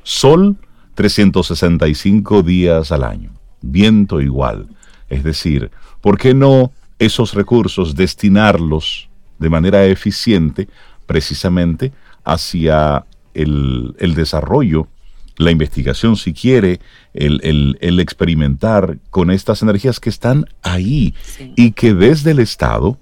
[0.02, 0.56] Sol
[0.94, 3.30] 365 días al año,
[3.62, 4.66] viento igual.
[5.08, 5.70] Es decir,
[6.00, 10.68] ¿por qué no esos recursos destinarlos de manera eficiente
[11.06, 11.92] precisamente
[12.24, 13.04] hacia
[13.36, 14.88] el, el desarrollo,
[15.36, 16.80] la investigación si quiere,
[17.14, 21.52] el, el- el experimentar con estas energías que están ahí Sí.
[21.56, 22.98] y que desde el Estado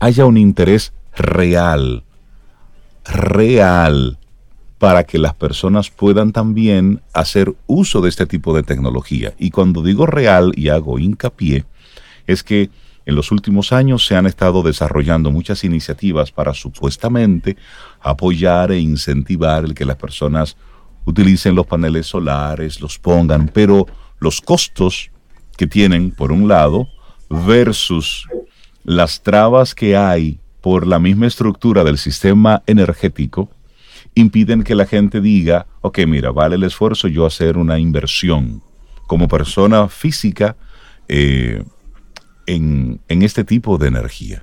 [0.00, 2.02] haya un interés real,
[3.04, 4.18] real,
[4.78, 9.34] para que las personas puedan también hacer uso de este tipo de tecnología.
[9.38, 11.64] Y cuando digo real y hago hincapié,
[12.28, 12.70] es que
[13.08, 17.56] en los últimos años se han estado desarrollando muchas iniciativas para supuestamente
[18.02, 20.58] apoyar e incentivar el que las personas
[21.06, 23.86] utilicen los paneles solares, los pongan, pero
[24.18, 25.10] los costos
[25.56, 26.86] que tienen, por un lado,
[27.30, 28.28] versus
[28.84, 33.48] las trabas que hay por la misma estructura del sistema energético
[34.16, 38.62] impiden que la gente diga, ok, mira, vale el esfuerzo yo hacer una inversión.
[39.06, 40.58] Como persona física
[41.08, 41.64] eh,
[42.48, 44.42] en, en este tipo de energía.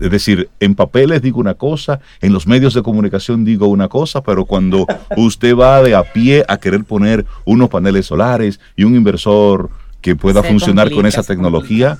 [0.00, 4.22] Es decir, en papeles digo una cosa, en los medios de comunicación digo una cosa,
[4.22, 4.84] pero cuando
[5.16, 9.70] usted va de a pie a querer poner unos paneles solares y un inversor
[10.02, 11.98] que pueda Se funcionar con esa se tecnología,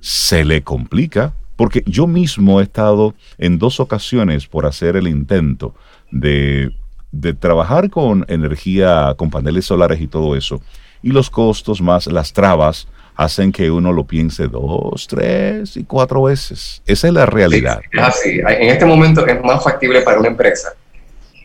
[0.00, 1.32] se le complica.
[1.54, 5.74] Porque yo mismo he estado en dos ocasiones por hacer el intento
[6.10, 6.72] de,
[7.12, 10.60] de trabajar con energía, con paneles solares y todo eso.
[11.02, 16.24] Y los costos más las trabas hacen que uno lo piense dos, tres y cuatro
[16.24, 16.82] veces.
[16.86, 17.80] Esa es la realidad.
[17.90, 18.30] Sí, es así.
[18.40, 20.74] En este momento es más factible para una empresa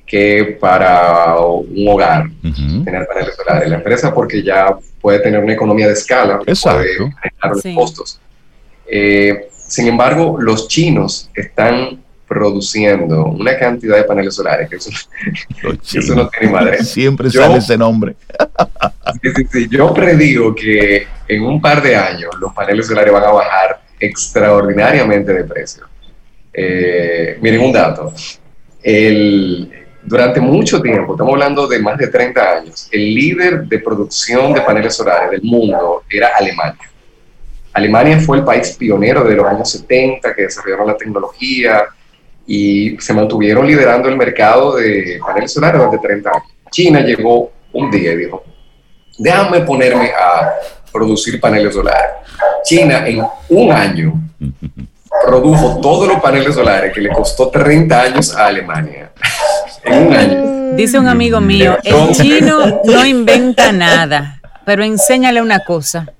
[0.05, 2.83] que para un hogar Ujú.
[2.83, 3.69] tener paneles solares.
[3.69, 6.81] La empresa porque ya puede tener una economía de escala, Exacto.
[6.81, 7.73] puede manejar los Sí.
[7.73, 8.19] costos.
[8.85, 12.01] Eh, sin embargo, los chinos están
[12.31, 14.89] produciendo una cantidad de paneles solares que eso,
[15.63, 16.81] Los que eso no tiene madre.
[16.81, 18.15] Siempre Yo- sale ese nombre.
[19.21, 19.67] Sí, sí, sí.
[19.69, 25.33] Yo predigo que en un par de años los paneles solares van a bajar extraordinariamente
[25.33, 25.83] de precio.
[26.53, 28.13] Eh, miren un dato.
[28.81, 29.69] El,
[30.03, 34.61] durante mucho tiempo, estamos hablando de más de 30 años, el líder de producción de
[34.61, 36.89] paneles solares del mundo era Alemania.
[37.73, 41.83] Alemania fue el país pionero de los años 70 que desarrollaron la tecnología
[42.47, 46.43] y se mantuvieron liderando el mercado de paneles solares durante 30 años.
[46.71, 48.43] China llegó un día y dijo,
[49.17, 50.53] déjame ponerme a
[50.91, 52.11] producir paneles solares.
[52.63, 54.13] China en un año
[55.25, 59.11] produjo todos los paneles solares que le costó 30 años a Alemania.
[59.83, 60.75] en un año.
[60.75, 66.13] Dice un amigo mío, el chino no inventa nada, pero enséñale una cosa.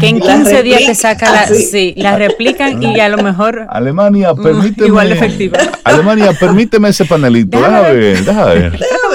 [0.00, 1.46] Que en La 15 días te saca la...
[1.46, 1.54] sí.
[1.70, 3.66] Sí, la replican y a lo mejor...
[3.70, 4.86] Alemania, Mm, permíteme.
[4.88, 5.58] igual efectiva.
[5.84, 7.58] Alemania, permíteme ese panelito.
[7.58, 8.18] Déjame Déjame ver.
[8.24, 8.72] déjame ver.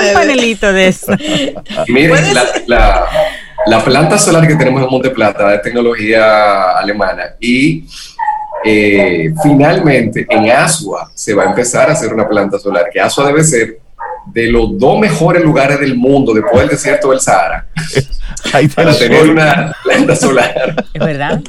[0.08, 1.12] Un panelito de eso.
[1.88, 3.06] Miren, la, la-
[3.66, 7.84] la planta solar que tenemos en Monte Plata es tecnología alemana y
[8.64, 13.28] eh, finalmente en Asua se va a empezar a hacer una planta solar, que Asua
[13.28, 13.80] debe ser
[14.34, 17.68] de los dos mejores lugares del mundo después del desierto del Sahara
[18.76, 20.86] para tener una planta solar.
[20.94, 21.42] Es verdad.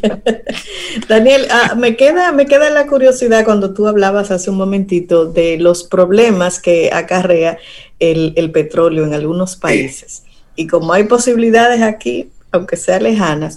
[1.09, 5.59] Daniel, ah, me, queda, me queda la curiosidad cuando tú hablabas hace un momentito de
[5.59, 7.59] los problemas que acarrea
[7.99, 10.25] el, el petróleo en algunos países.
[10.57, 13.57] Y como hay posibilidades aquí, aunque sean lejanas,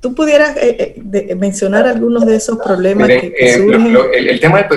[0.00, 3.64] ¿tú pudieras eh, eh, de- mencionar algunos de esos problemas Miren, que, que eh, lo-
[3.64, 3.92] surgen?
[3.92, 4.68] lo- el, el tema, del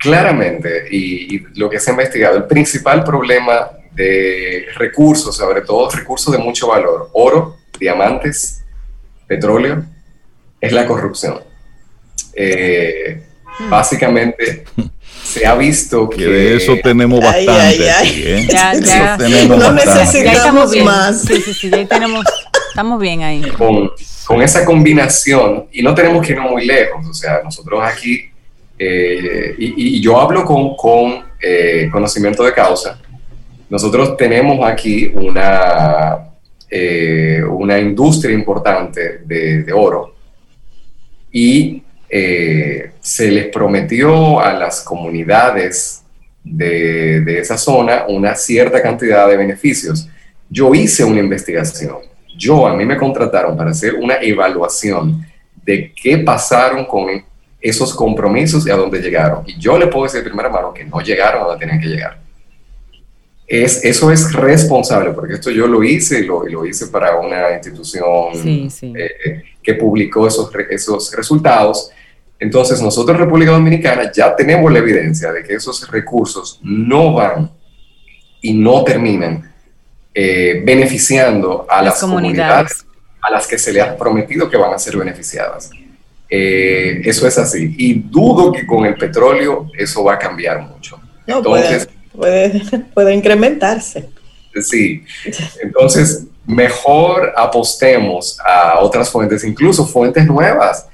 [0.00, 5.90] claramente, y, y lo que se ha investigado, el principal problema de recursos, sobre todo
[5.90, 8.64] recursos de mucho valor, oro, diamantes,
[9.26, 9.84] petróleo,
[10.60, 11.40] es la corrupción.
[12.34, 13.22] Eh,
[13.68, 14.64] Básicamente,
[15.22, 16.16] se ha visto que...
[16.16, 18.08] Que de eso tenemos bastante ay, ay.
[18.08, 18.46] aquí, ¿eh?
[18.48, 19.16] Ya, ya.
[19.18, 20.04] tenemos No bastante.
[20.04, 21.22] necesitamos Ya más.
[21.22, 22.24] Sí, sí, sí, ya tenemos,
[22.70, 23.42] estamos bien ahí.
[23.58, 23.90] con,
[24.26, 28.29] con esa combinación, y no tenemos que irnos muy lejos, o sea, nosotros aquí,
[28.82, 32.98] eh, y, y yo hablo con, con eh, conocimiento de causa,
[33.68, 36.30] nosotros tenemos aquí una,
[36.68, 40.14] eh, una industria importante de, de oro.
[41.30, 46.02] Y eh, se les prometió a las comunidades
[46.42, 50.08] de, de esa zona una cierta cantidad de beneficios.
[50.48, 51.98] Yo hice una investigación.
[52.36, 55.24] Yo, a mí me contrataron para hacer una evaluación
[55.64, 57.08] de qué pasaron con
[57.60, 59.42] esos compromisos y a dónde llegaron.
[59.46, 61.88] Y yo le puedo decir de primera mano que no llegaron a donde tenían que
[61.88, 62.18] llegar.
[63.46, 67.16] Es, eso es responsable, porque esto yo lo hice y lo, y lo hice para
[67.18, 68.06] una institución
[68.40, 68.92] Sí, sí.
[68.96, 71.90] eh, que publicó esos, esos resultados.
[72.38, 77.50] Entonces, nosotros en República Dominicana ya tenemos la evidencia de que esos recursos no van
[78.40, 79.52] y no terminan
[80.14, 82.72] eh, beneficiando a las, Las comunidades.
[82.72, 82.86] comunidades.
[83.22, 85.70] a las que se les ha prometido que van a ser beneficiadas.
[86.30, 87.74] Eh, eso es así.
[87.76, 91.00] Y dudo que con el petróleo eso va a cambiar mucho.
[91.26, 94.08] No, Entonces, puede, puede, puede incrementarse.
[94.62, 95.04] Sí,
[95.62, 100.88] entonces mejor apostemos a otras fuentes, incluso fuentes nuevas,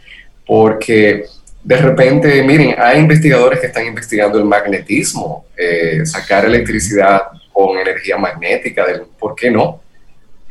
[0.46, 1.24] porque
[1.64, 7.22] de repente, miren, hay investigadores que están investigando el magnetismo, eh, sacar electricidad
[7.52, 8.84] con energía magnética,
[9.18, 9.80] ¿por qué no?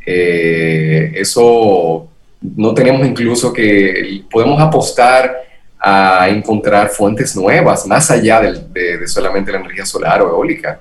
[0.04, 2.08] Eh, eso
[2.54, 5.34] no tenemos incluso que, podemos apostar
[5.78, 10.80] a encontrar fuentes nuevas, más allá de, de solamente la energía solar o eólica.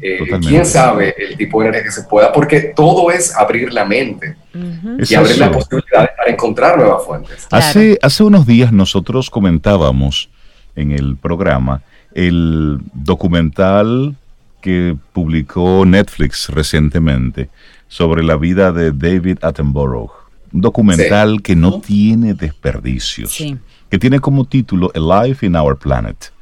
[0.00, 3.84] Eh, quién sabe el tipo de energía que se pueda, porque todo es abrir la
[3.84, 7.46] mente y abrir las posibilidades para encontrar nuevas fuentes.
[7.48, 7.64] Claro.
[7.64, 10.28] Hace, hace unos días nosotros comentábamos
[10.76, 11.82] en el programa
[12.14, 14.14] el documental
[14.60, 17.48] que publicó Netflix recientemente
[17.88, 20.23] sobre la vida de David Attenborough.
[20.54, 23.32] Un documental que no tiene desperdicios.
[23.32, 23.58] Sí.
[23.90, 26.32] Que tiene como título A Life in Our Planet.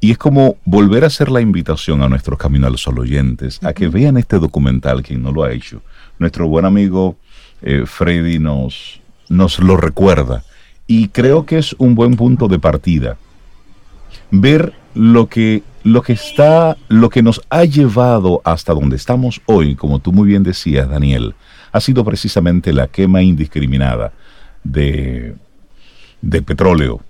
[0.00, 3.72] Y es como volver a hacer la invitación a nuestros Camino al Sol oyentes a
[3.72, 5.82] que vean este documental, quien no lo ha hecho.
[6.18, 7.16] Nuestro buen amigo
[7.62, 10.44] eh, Freddy nos, nos lo recuerda.
[10.86, 13.16] Y creo que es un buen punto de partida.
[14.30, 19.74] Ver lo que, lo que está, lo que nos ha llevado hasta donde estamos hoy,
[19.74, 21.34] como tú muy bien decías, Daniel,
[21.72, 24.12] ha sido precisamente la quema indiscriminada
[24.64, 25.34] de,
[26.22, 27.00] de petróleo.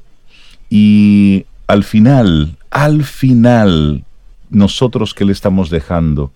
[0.68, 4.04] Y al final, al final,
[4.50, 6.32] nosotros que le estamos dejando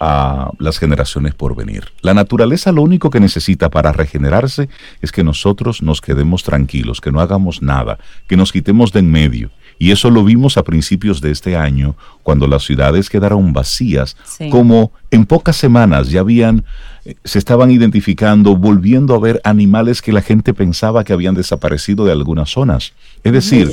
[0.00, 1.84] a las generaciones por venir.
[2.02, 4.68] La naturaleza lo único que necesita para regenerarse
[5.00, 9.10] es que nosotros nos quedemos tranquilos, que no hagamos nada, que nos quitemos de en
[9.10, 9.50] medio.
[9.78, 14.48] Y eso lo vimos a principios de este año, cuando las ciudades quedaron vacías, Sí.
[14.50, 16.64] como en pocas semanas ya habían,
[17.04, 22.04] eh, se estaban identificando, volviendo a ver animales que la gente pensaba que habían desaparecido
[22.04, 22.92] de algunas zonas.
[23.24, 23.70] Es decir,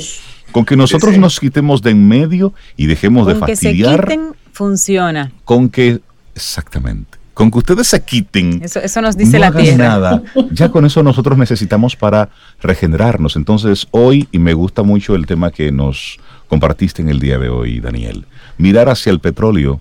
[0.50, 1.20] con que nosotros Sí.
[1.20, 5.32] nos quitemos de en medio y dejemos de Con que se fastidiar, quiten, funciona.
[5.44, 6.00] con que,
[6.34, 9.88] exactamente, con que ustedes se quiten Eso, eso nos dice no la hagan tierra.
[9.88, 10.22] nada.
[10.52, 12.28] Ya con eso nosotros necesitamos para
[12.60, 13.36] regenerarnos.
[13.36, 16.18] Entonces, hoy, y me gusta mucho el tema que nos
[16.48, 18.26] compartiste en el día de hoy, Daniel,
[18.58, 19.80] mirar hacia el petróleo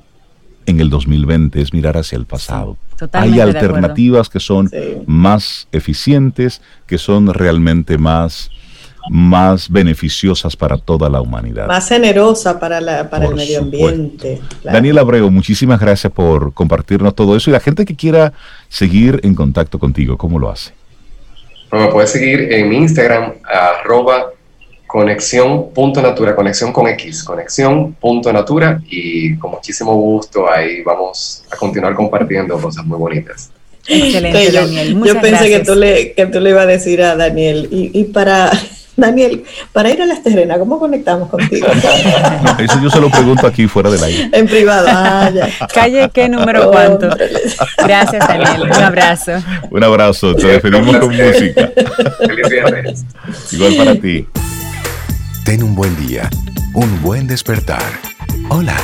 [0.65, 2.77] en el 2020 es mirar hacia el pasado.
[2.97, 4.77] totalmente Hay alternativas que son Sí.
[5.07, 8.49] más eficientes, que son realmente más,
[9.09, 11.67] más beneficiosas para toda la humanidad.
[11.67, 14.39] Más generosa para, la, para el medio ambiente.
[14.61, 14.75] claro.
[14.75, 18.33] Daniel Abreu, muchísimas gracias por compartirnos todo eso y la gente que quiera
[18.69, 20.73] seguir en contacto contigo, ¿cómo lo hace?
[21.69, 24.31] Bueno, me puedes seguir en mi Instagram, arroba
[24.85, 32.85] conexión.natura, conexión con X, conexión.natura y con muchísimo gusto ahí vamos a continuar compartiendo cosas
[32.85, 33.51] muy bonitas.
[33.87, 35.01] Excelente, yo, Daniel.
[35.03, 38.03] yo pensé que tú, le, que tú le ibas a decir a Daniel, y, y
[38.05, 38.51] para
[38.95, 41.67] Daniel, para ir a las terrenas, ¿cómo conectamos contigo?
[42.43, 44.29] No, eso yo se lo pregunto aquí fuera del aire.
[44.33, 44.87] en privado.
[44.89, 45.49] Ah, ya.
[45.73, 47.07] Calle, ¿qué número cuánto?
[47.07, 47.39] Órale.
[47.77, 48.63] Gracias, Daniel.
[48.63, 49.31] Un abrazo.
[49.69, 51.71] Un abrazo, te despedimos con música.
[52.19, 53.05] Feliz viernes.
[53.51, 54.27] Igual para ti.
[55.45, 56.29] Ten un buen día,
[56.73, 57.81] un buen despertar.
[58.49, 58.75] Hola.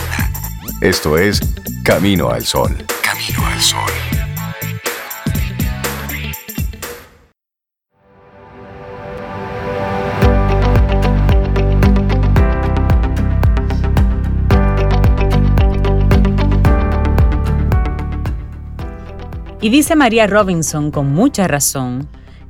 [0.82, 1.42] Esto es
[1.84, 2.76] Camino al Sol.
[3.02, 4.17] Camino al Sol.
[19.62, 22.08] Y dice María Robinson con mucha razón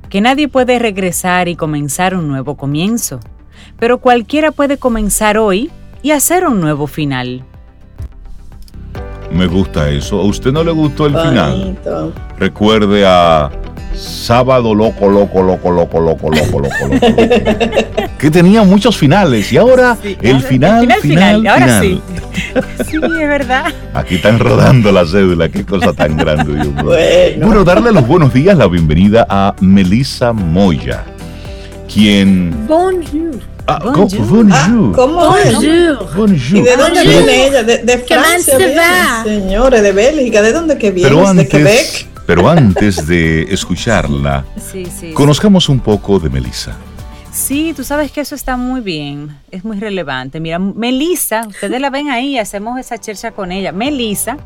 [0.10, 3.20] que nadie puede regresar y comenzar un nuevo comienzo,
[3.80, 7.43] pero cualquiera puede comenzar hoy y hacer un nuevo final.
[9.32, 10.20] Me gusta eso.
[10.20, 11.78] ¿A usted no le gustó el final?
[12.39, 13.51] Recuerde a
[13.97, 16.87] Sábado Loco, Loco, Loco, Loco, Loco, Loco, Loco, Loco.
[16.87, 18.07] loco.
[18.19, 22.01] que tenía muchos finales y ahora el final, final, final, ahora final.
[22.89, 23.65] Sí, es verdad.
[23.93, 26.73] Aquí están rodando la cédula, qué cosa tan grande, Dios.
[26.83, 27.47] Bueno.
[27.47, 31.03] Bueno, darle los buenos días, la bienvenida a Melissa Moya,
[31.91, 32.67] quien...
[32.67, 33.39] Bonjour.
[33.69, 34.19] Ah, co- Bonjour.
[34.27, 34.47] bonjour.
[34.53, 35.53] Ah, ¿Cómo es?
[35.55, 36.15] Bonjour.
[36.15, 36.57] Bonjour.
[36.57, 37.23] ¿Y de dónde Bonjour.
[37.25, 37.63] viene ella?
[37.63, 38.57] De, de Francia.
[38.57, 38.81] viene?
[39.25, 40.41] Señores, de Bélgica.
[40.41, 41.11] ¿De dónde que vienes?
[41.11, 42.07] Pero ¿De Quebec?
[42.28, 45.13] Pero antes de escucharla, Sí, sí.
[45.13, 46.75] conozcamos un poco de Melissa.
[47.32, 50.39] Sí, tú sabes que eso está muy bien, es muy relevante.
[50.39, 53.71] Mira, Melissa, ustedes la ven ahí, hacemos esa chercha con ella.
[53.71, 54.38] Melissa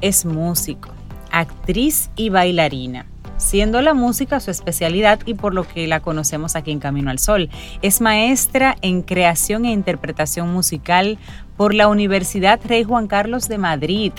[0.00, 0.88] es músico,
[1.30, 3.04] actriz y bailarina,
[3.36, 7.18] siendo la música su especialidad y por lo que la conocemos aquí en Camino al
[7.18, 7.50] Sol.
[7.82, 11.18] Es maestra en creación e interpretación musical
[11.58, 14.12] por la Universidad Rey Juan Carlos de Madrid.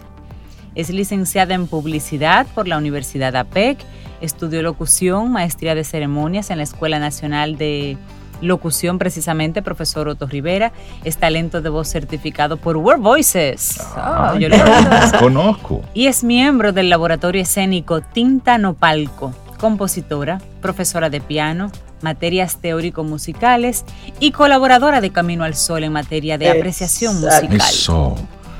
[0.76, 3.80] Es licenciada en publicidad por la Universidad APEC.
[4.22, 7.98] Estudió locución, maestría de ceremonias en la Escuela Nacional de
[8.42, 10.72] Locución, precisamente, profesor Otto Rivera.
[11.04, 13.80] Es talento de voz certificado por World Voices.
[13.96, 15.18] Ah, yo lo oído eso.
[15.20, 15.82] Conozco.
[15.94, 23.84] y es miembro del laboratorio escénico Tinta Nopalco, compositora, profesora de piano, materias teórico-musicales
[24.20, 27.58] y colaboradora de Camino al Sol en materia de apreciación musical.
[27.58, 28.16] Eso.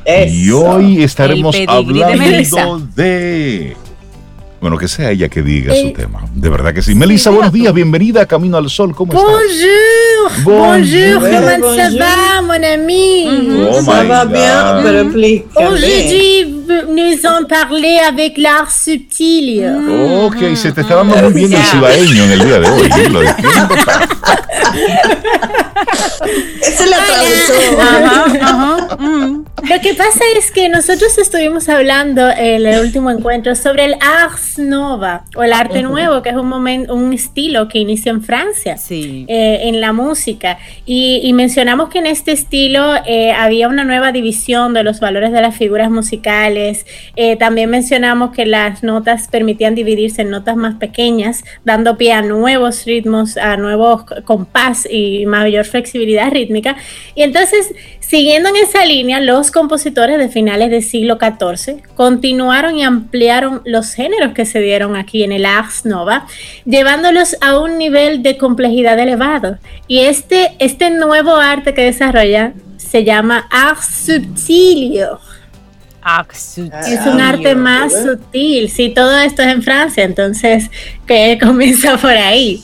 [0.06, 0.34] Eso.
[0.34, 2.66] Y hoy estaremos de hablando Melissa.
[2.96, 3.76] de...
[4.62, 6.26] Bueno, que sea ella que diga su Eh, tema.
[6.36, 6.94] De verdad que sí.
[6.94, 7.74] Melissa, buenos días.
[7.74, 8.94] Bienvenida a Camino al Sol.
[8.94, 9.26] ¿Cómo estás?
[9.26, 10.44] Bonjour.
[10.44, 11.22] Bonjour.
[11.22, 11.22] Bonjour.
[11.22, 12.00] Comment ça Bonjour.
[12.02, 13.26] va, mon ami?
[13.72, 14.34] Oh Ça my va God.
[14.34, 15.68] bien, pero explícame.
[15.68, 19.66] Aujourd'hui, nous en parler avec l'art subtil.
[20.26, 22.90] Ok, se te está dando muy bien el cibaeño en el día de hoy.
[23.10, 23.22] Lo
[26.62, 27.80] es la traducción.
[27.80, 29.46] Ajá, ajá, mm.
[29.70, 33.96] Lo que pasa pasa es que nosotros estuvimos hablando en el último encuentro sobre el
[34.02, 38.24] Ars Nova o el arte nuevo, que es un momento, un estilo que inicia en
[38.24, 39.26] Francia, Sí.
[39.28, 40.58] eh, en la música.
[40.88, 45.32] Y, y mencionamos que en este estilo eh, había una nueva división de los valores
[45.32, 46.59] de las figuras musicales.
[47.16, 52.22] Eh, también mencionamos que las notas permitían dividirse en notas más pequeñas, dando pie a
[52.22, 56.76] nuevos ritmos, a nuevos compás y mayor flexibilidad rítmica.
[57.16, 62.84] Y entonces, siguiendo en esa línea, los compositores de finales del siglo XIV continuaron y
[62.84, 66.28] ampliaron los géneros que se dieron aquí en el Ars Nova,
[66.66, 69.58] llevándolos a un nivel de complejidad elevado.
[69.88, 75.20] Y este, este nuevo arte que desarrolla se llama Ars Subtilio.
[76.88, 78.70] Es un arte más sutil.
[78.70, 80.70] Sí, todo esto es en Francia, entonces
[81.06, 82.64] que comienza por ahí.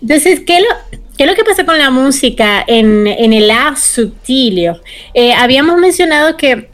[0.00, 3.50] Entonces, ¿qué es lo, qué es lo que pasa con la música en, en el
[3.50, 4.80] art subtilio?
[5.14, 6.68] Eh, habíamos mencionado que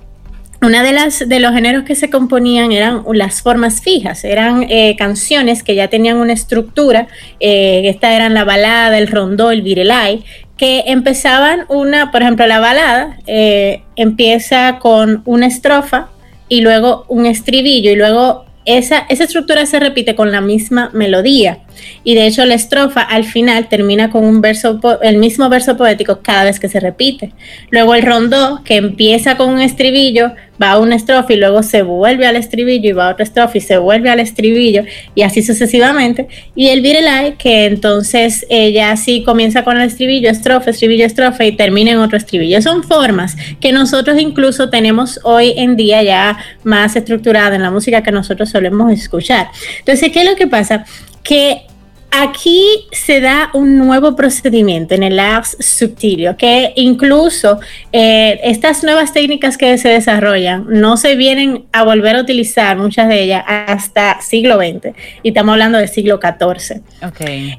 [0.62, 4.94] una de las de los géneros que se componían eran las formas fijas, eran eh,
[4.96, 7.08] canciones que ya tenían una estructura.
[7.40, 10.22] Eh, esta eran la balada, el rondó, el virelai,
[10.58, 16.08] que empezaban una, por ejemplo, la balada eh, empieza con una estrofa
[16.48, 21.58] y luego un estribillo y luego esa, esa estructura se repite con la misma melodía.
[22.04, 26.20] Y de hecho la estrofa al final termina con un verso, el mismo verso poético
[26.22, 27.32] cada vez que se repite.
[27.70, 31.82] Luego el rondó, que empieza con un estribillo, va a una estrofa y luego se
[31.82, 35.42] vuelve al estribillo y va a otra estrofa y se vuelve al estribillo y así
[35.42, 36.28] sucesivamente.
[36.54, 41.52] Y el virelai, que entonces ella sí comienza con el estribillo, estrofa, estribillo, estrofa y
[41.52, 42.60] termina en otro estribillo.
[42.60, 48.02] Son formas que nosotros incluso tenemos hoy en día ya más estructurada en la música
[48.02, 49.48] que nosotros solemos escuchar.
[49.78, 50.84] Entonces, ¿qué es lo que pasa?
[51.22, 51.66] Que
[52.12, 57.60] Aquí se da un nuevo procedimiento en el Ars Subtilio, que incluso
[57.92, 63.08] eh, estas nuevas técnicas que se desarrollan no se vienen a volver a utilizar, muchas
[63.08, 64.92] de ellas, hasta siglo XX,
[65.22, 66.82] y estamos hablando del siglo XIV.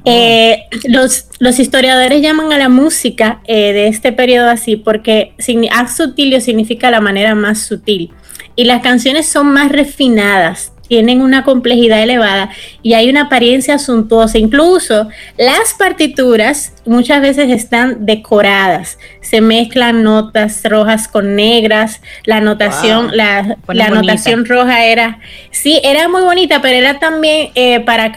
[0.03, 5.34] Eh, los, los historiadores llaman a la música eh, de este periodo así porque
[5.72, 8.12] ars subtilio significa la manera más sutil
[8.55, 12.49] y las canciones son más refinadas, tienen una complejidad elevada
[12.83, 14.37] y hay una apariencia suntuosa.
[14.37, 23.07] Incluso las partituras muchas veces están decoradas, se mezclan notas rojas con negras, la notación,
[23.07, 23.15] Wow.
[23.15, 23.57] la,
[24.45, 25.19] roja era,
[25.51, 28.11] sí, era muy bonita, pero era también eh, para,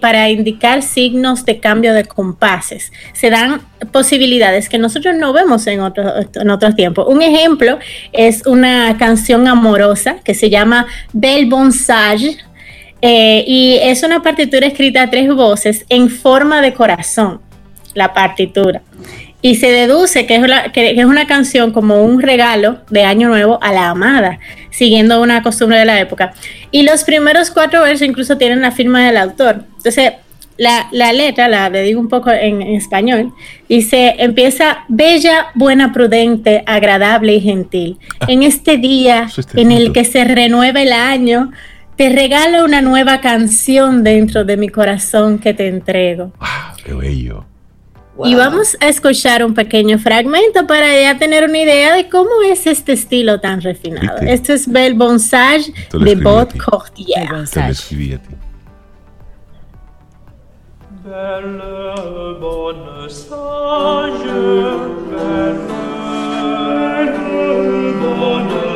[0.00, 2.92] para indicar signos de cambio de compases.
[3.12, 7.06] Se dan posibilidades que nosotros no vemos en, otros en otros tiempos.
[7.08, 7.78] Un ejemplo
[8.12, 12.36] es una canción amorosa que se llama Bel Bon Sage.
[13.00, 17.40] eh, y es una partitura escrita a tres voces en forma de corazón,
[17.94, 18.82] la partitura.
[19.40, 23.28] Y se deduce que es, una, que es una canción como un regalo de Año
[23.28, 26.32] Nuevo a la amada, siguiendo una costumbre de la época.
[26.72, 29.64] Y los primeros cuatro versos incluso tienen la firma del autor.
[29.76, 30.12] Entonces,
[30.56, 33.32] la, la letra, la le digo un poco en, en español,
[33.68, 37.98] dice, empieza bella, buena, prudente, agradable y gentil.
[38.26, 41.52] En este día en el que se renueva el año,
[41.94, 46.32] te regalo una nueva canción dentro de mi corazón que te entrego.
[46.40, 47.44] Ah, qué bello.
[48.24, 52.66] Y vamos a escuchar un pequeño fragmento para ya tener una idea de cómo es
[52.66, 54.16] este estilo tan refinado.
[54.20, 54.32] ¿Viste?
[54.32, 56.56] Esto es Bel Bonsage de Bot.
[56.58, 57.28] Cordier.
[61.04, 64.24] Belle bonne sage,
[65.10, 65.54] belle,
[68.20, 68.67] bonne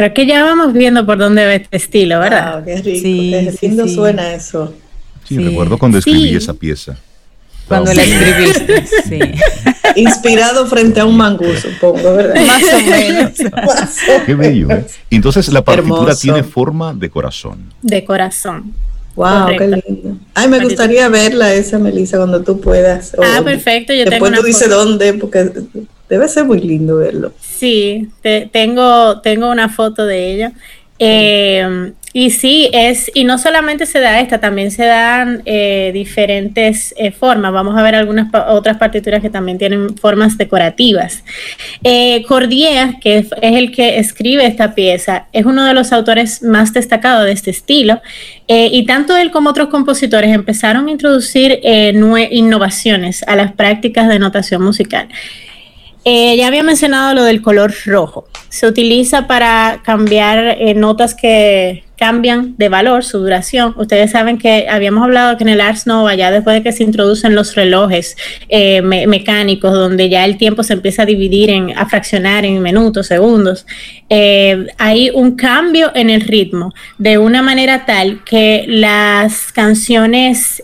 [0.00, 2.54] Creo que ya vamos viendo por dónde va este estilo, ¿verdad?
[2.54, 3.94] Wow, qué rico, Sí, qué sí, lindo sí.
[3.94, 4.74] suena eso.
[5.28, 5.44] Sí, Sí.
[5.44, 6.36] recuerdo cuando escribí Sí.
[6.36, 6.96] esa pieza.
[7.68, 9.20] Cuando la escribiste, sí.
[9.96, 12.34] Inspirado frente a un mangú, supongo, ¿verdad?
[12.46, 13.32] Más o menos.
[13.52, 14.70] Más o Qué bello.
[14.70, 14.86] ¿eh?
[15.10, 16.18] Entonces la partitura Hermoso.
[16.22, 17.58] tiene forma de corazón.
[17.82, 18.72] De corazón.
[19.16, 19.64] Wow, Correcto.
[19.84, 20.16] qué lindo.
[20.32, 23.12] Ay, me gustaría verla esa, Melissa, cuando tú puedas.
[23.18, 25.50] O Ah, perfecto, yo tengo Después una tú dices dónde, porque
[26.10, 27.32] debe ser muy lindo verlo.
[27.40, 30.52] Sí, te- tengo, tengo una foto de ella.
[30.98, 36.92] Eh, Y sí, es, y no solamente se da esta, también se dan eh, diferentes
[36.98, 37.52] eh, formas.
[37.52, 41.22] Vamos a ver algunas pa- otras partituras que también tienen formas decorativas.
[41.84, 46.72] Eh, Cordier, que es el que escribe esta pieza, es uno de los autores más
[46.72, 48.00] destacados de este estilo.
[48.48, 51.92] eh, y tanto él como otros compositores empezaron a introducir eh,
[52.32, 55.06] innovaciones a las prácticas de notación musical.
[56.04, 58.26] Eh, ya había mencionado lo del color rojo.
[58.48, 63.74] Se utiliza para cambiar eh, notas que cambian de valor, su duración.
[63.76, 66.82] Ustedes saben que habíamos hablado que en el Ars Nova, ya después de que se
[66.82, 68.16] introducen los relojes
[68.48, 72.62] eh, me- mecánicos, donde ya el tiempo se empieza a dividir, en, a fraccionar en
[72.62, 73.66] minutos, segundos,
[74.78, 80.62] hay un cambio en el ritmo de una manera tal que las canciones...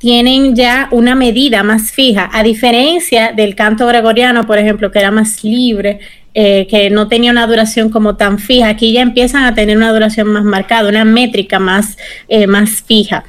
[0.00, 5.10] tienen ya una medida más fija, a diferencia del canto gregoriano, por ejemplo, que era
[5.10, 6.00] más libre,
[6.32, 8.68] eh, que no tenía una duración como tan fija.
[8.68, 11.98] Aquí ya empiezan a tener una duración más marcada, una métrica más,
[12.28, 13.24] eh, más fija.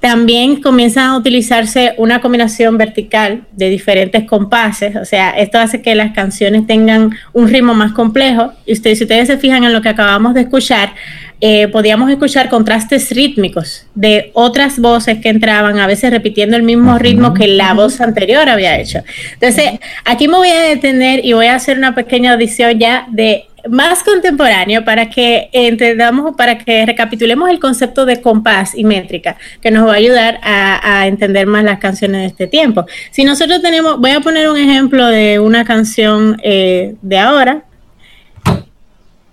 [0.00, 5.94] También comienzan a utilizarse una combinación vertical de diferentes compases, o sea, esto hace que
[5.94, 8.52] las canciones tengan un ritmo más complejo.
[8.66, 10.92] Y ustedes, si ustedes se fijan en lo que acabamos de escuchar,
[11.40, 16.98] eh, podíamos escuchar contrastes rítmicos de otras voces que entraban, a veces repitiendo el mismo
[16.98, 19.00] ritmo que la voz anterior había hecho.
[19.34, 23.46] Entonces, aquí me voy a detener y voy a hacer una pequeña audición ya de
[23.68, 29.70] más contemporáneo para que entendamos, para que recapitulemos el concepto de compás y métrica, que
[29.70, 32.86] nos va a ayudar a, a entender más las canciones de este tiempo.
[33.10, 37.64] Si nosotros tenemos, voy a poner un ejemplo de una canción eh, de ahora,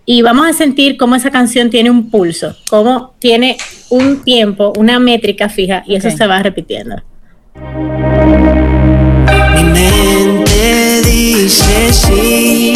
[0.10, 3.58] y vamos a sentir cómo esa canción tiene un pulso, cómo tiene
[3.89, 6.95] un tiempo, una métrica fija y eso se va repitiendo.
[9.53, 12.74] Mi mente dice sí,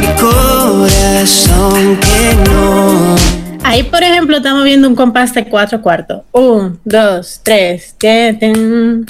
[0.00, 3.14] mi corazón que no.
[3.62, 6.22] Ahí, por ejemplo, estamos viendo un compás de cuatro cuartos.
[6.32, 9.06] Un, dos, tres, ten, ten,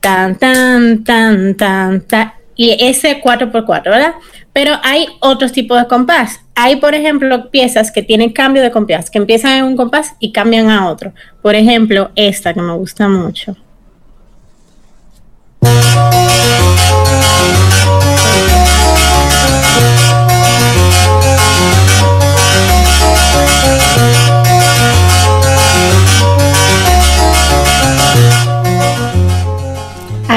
[0.00, 2.37] tan, tan, tan, tan, tan.
[2.60, 4.14] Y ese 4 por 4 ¿verdad?
[4.52, 6.40] Pero hay otros tipos de compás.
[6.56, 10.32] Hay, por ejemplo, piezas que tienen cambio de compás, que empiezan en un compás y
[10.32, 11.12] cambian a otro.
[11.40, 13.56] Por ejemplo, esta que me gusta mucho.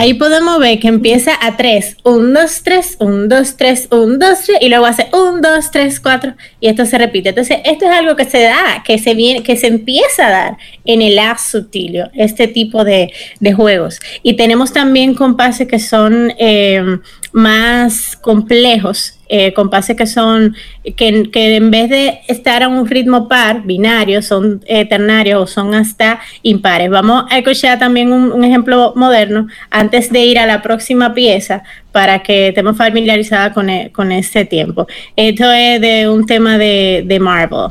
[0.02, 4.40] Ahí podemos ver que empieza a 3, 1, 2, 3, 1, 2, 3, 1, 2,
[4.48, 7.30] 3 y luego hace 1, 2, 3, 4 y esto se repite.
[7.30, 10.58] Entonces, esto es algo que se da, que se viene, que se empieza a dar
[10.86, 14.00] en el art subtilio, este tipo de, de juegos.
[14.24, 16.84] Y tenemos también compases que son eh,
[17.32, 20.54] más complejos, eh, compases que son,
[20.98, 25.48] que, que en vez de estar a un ritmo par, binario, son eh, ternarios o
[25.48, 26.90] son hasta impares.
[26.90, 31.64] Vamos a escuchar también un, ejemplo moderno antes de ir a la próxima pieza
[31.94, 34.86] para que estemos familiarizadas con, e- con este tiempo.
[35.16, 37.70] Esto es de un tema de, de Marvel.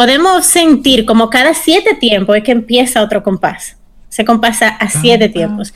[0.00, 3.76] Podemos sentir como cada siete tiempos es que empieza otro compás.
[4.08, 5.74] Se compasa a siete tiempos.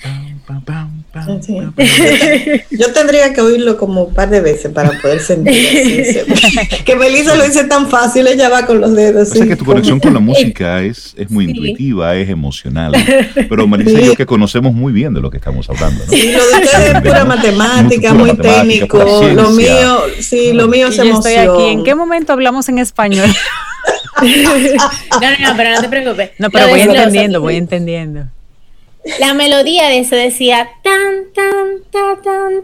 [1.40, 1.58] Sí.
[2.70, 6.20] Yo tendría que oírlo como un par de veces para poder sentir así, sí.
[6.84, 9.30] que Melissa lo dice tan fácil, ella va con los dedos.
[9.30, 11.50] O sea sí, que tu conexión con la música es, es muy Sí.
[11.52, 12.92] intuitiva, es emocional.
[13.48, 16.10] Pero Marisa y yo que conocemos muy bien de lo que estamos hablando, ¿no?
[16.10, 18.98] Sí, lo de ustedes es pura matemática, muy técnico.
[19.34, 21.54] Lo mío, sí, lo mío es yo estoy emoción.
[21.56, 21.68] aquí.
[21.72, 23.28] ¿En qué momento hablamos en español?
[24.22, 24.30] No,
[25.20, 26.30] no, no, pero no te preocupes.
[26.38, 28.26] No, pero voy entendiendo, voy entendiendo.
[29.18, 32.62] La melodía de eso decía tan, tan, ta, tan, tan,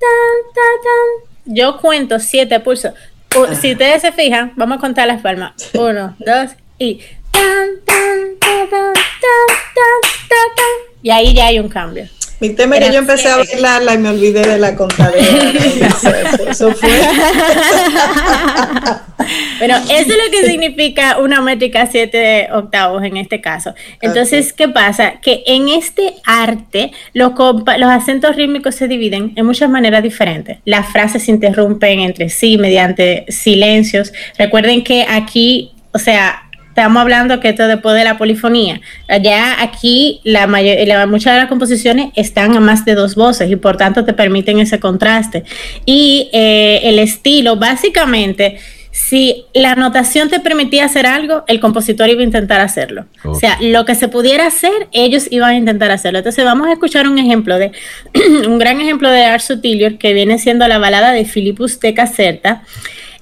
[0.00, 1.54] tan, ta, tan.
[1.54, 2.92] Yo cuento siete pulsos.
[3.36, 5.52] U- Si ustedes se fijan, vamos a contar las palmas.
[5.74, 7.00] Uno, dos y
[7.32, 10.94] tan, tan, ta, tan, tan, tan, ta, tan.
[11.02, 12.06] Y ahí ya hay un cambio.
[12.40, 15.24] Mi tema es que yo empecé a bailarla y me olvidé de la contadera.
[16.48, 16.90] Eso fue.
[19.58, 23.74] Bueno, eso es lo que significa una métrica siete octavos en este caso.
[24.00, 25.14] Entonces, ¿qué pasa?
[25.22, 30.58] Que en este arte los, los acentos rítmicos se dividen en muchas maneras diferentes.
[30.64, 34.12] Las frases se interrumpen entre sí mediante silencios.
[34.38, 36.43] Recuerden que aquí, o sea,
[36.74, 38.80] estamos hablando que esto después de la polifonía.
[39.22, 43.48] Ya aquí la, mayor- la- muchas de las composiciones están a más de dos voces
[43.50, 45.44] y por tanto te permiten ese contraste.
[45.86, 48.58] Y eh, el estilo básicamente
[48.90, 53.06] si la notación te permitía hacer algo, el compositor iba a intentar hacerlo.
[53.24, 56.18] O sea, lo que se pudiera hacer, ellos iban a intentar hacerlo.
[56.20, 57.72] Entonces vamos a escuchar un ejemplo de,
[58.46, 62.62] un gran ejemplo de Ars Utilior que viene siendo la balada de Philippus de Caserta,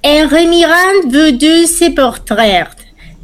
[0.03, 2.67] En remirant de dulce portrait,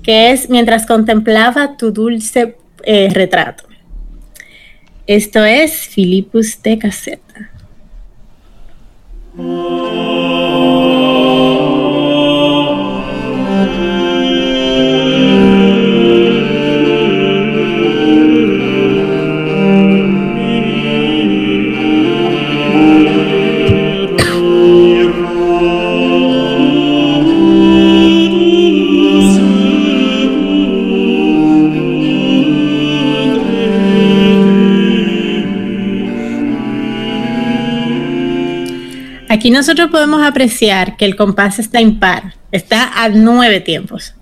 [0.08, 3.64] que es mientras contemplaba tu dulce eh, retrato.
[5.06, 7.50] Esto es Philippus de Caserta.
[39.38, 44.16] Aquí nosotros podemos apreciar que el compás está impar, está a nueve tiempos.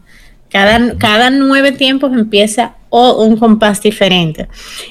[0.50, 4.46] Cada, cada nueve tiempos empieza o un compás diferente.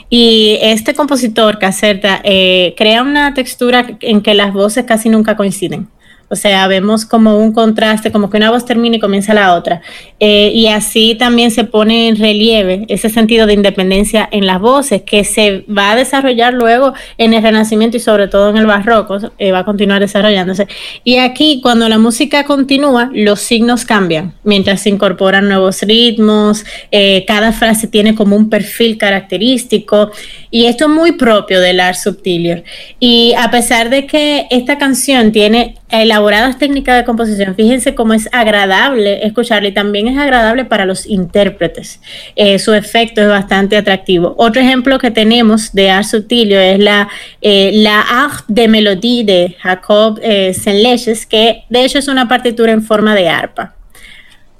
[0.09, 5.89] Y este compositor, Caserta, eh, crea una textura en que las voces casi nunca coinciden.
[6.30, 9.82] O sea, vemos como un contraste, como que una voz termina y comienza la otra.
[10.19, 15.03] Eh, y así también se pone en relieve ese sentido de independencia en las voces
[15.03, 19.19] que se va a desarrollar luego en el Renacimiento y sobre todo en el Barroco,
[19.38, 20.67] eh, va a continuar desarrollándose.
[21.03, 27.23] Y aquí, cuando la música continúa, los signos cambian, mientras se incorporan nuevos ritmos, eh,
[27.28, 30.11] cada frase tiene como un perfil característico.
[30.56, 32.64] Y esto es muy propio del Art Subtilior.
[32.97, 38.30] Y a pesar de que esta canción tiene elaboradas técnicas de composición, fíjense cómo es
[38.32, 41.99] agradable escucharla y también es agradable para los intérpretes.
[42.38, 44.34] Eh, su efecto es bastante atractivo.
[44.38, 47.10] Otro ejemplo que tenemos de Art Subtilior es la,
[47.41, 52.72] eh, la Art de Melodie de Jacob eh, Senleches, que de hecho es una partitura
[52.72, 53.76] en forma de arpa.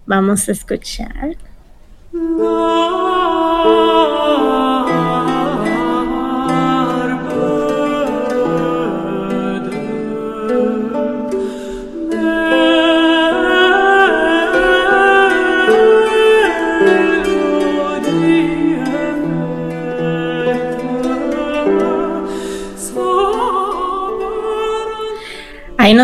[0.06, 1.38] Vamos a escuchar.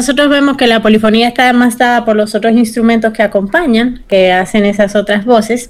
[0.02, 4.32] Nosotros vemos que la polifonía está más dada por los otros instrumentos que acompañan, que
[4.32, 5.70] hacen esas otras voces.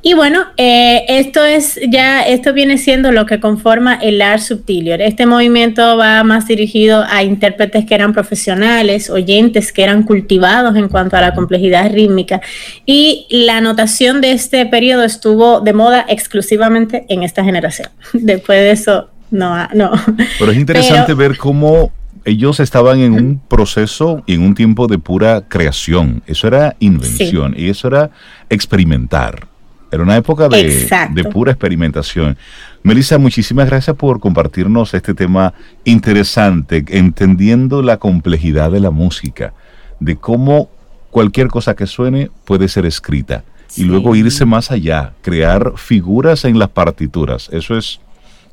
[0.00, 5.02] Y bueno, eh, esto es ya, esto viene siendo lo que conforma el Art Subtilior.
[5.02, 10.86] Este movimiento va más dirigido a intérpretes que eran profesionales, oyentes que eran cultivados en
[10.86, 12.40] cuanto a la complejidad rítmica.
[12.86, 17.88] Y la notación de este periodo estuvo de moda exclusivamente en esta generación.
[18.12, 19.90] Después de eso, no, no.
[20.38, 21.90] Pero es interesante ver cómo
[22.24, 26.22] ellos estaban en un proceso y en un tiempo de pura creación.
[26.26, 28.10] Eso era invención y eso era
[28.48, 29.46] experimentar.
[29.90, 32.36] Era una época de, de, pura experimentación.
[32.82, 35.54] Melissa, muchísimas gracias por compartirnos este tema
[35.84, 39.54] interesante, entendiendo la complejidad de la música,
[40.00, 40.68] de cómo
[41.10, 43.44] cualquier cosa que suene puede ser escrita
[43.76, 47.48] y luego irse más allá, crear figuras en las partituras.
[47.52, 48.00] Eso es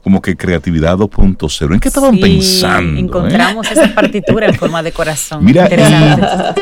[0.03, 1.73] como que creatividad 2.0.
[1.73, 2.97] ¿En qué estaban pensando?
[2.97, 2.99] Eh?
[3.01, 5.43] Encontramos esa partitura en forma de corazón.
[5.45, 6.61] Mira, Interesante.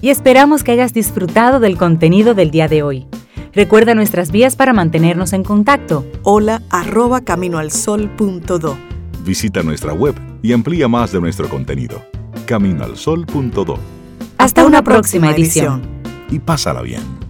[0.00, 3.06] Y esperamos que hayas disfrutado del contenido del día de hoy.
[3.52, 6.06] Recuerda nuestras vías para mantenernos en contacto.
[6.22, 8.78] Hola arroba caminoalsol.do.
[9.24, 12.04] Visita nuestra web y amplía más de nuestro contenido.
[12.44, 13.78] Caminoalsol.do.
[14.38, 15.82] Hasta, Hasta una, próxima, próxima edición.
[16.30, 17.25] Y pásala bien.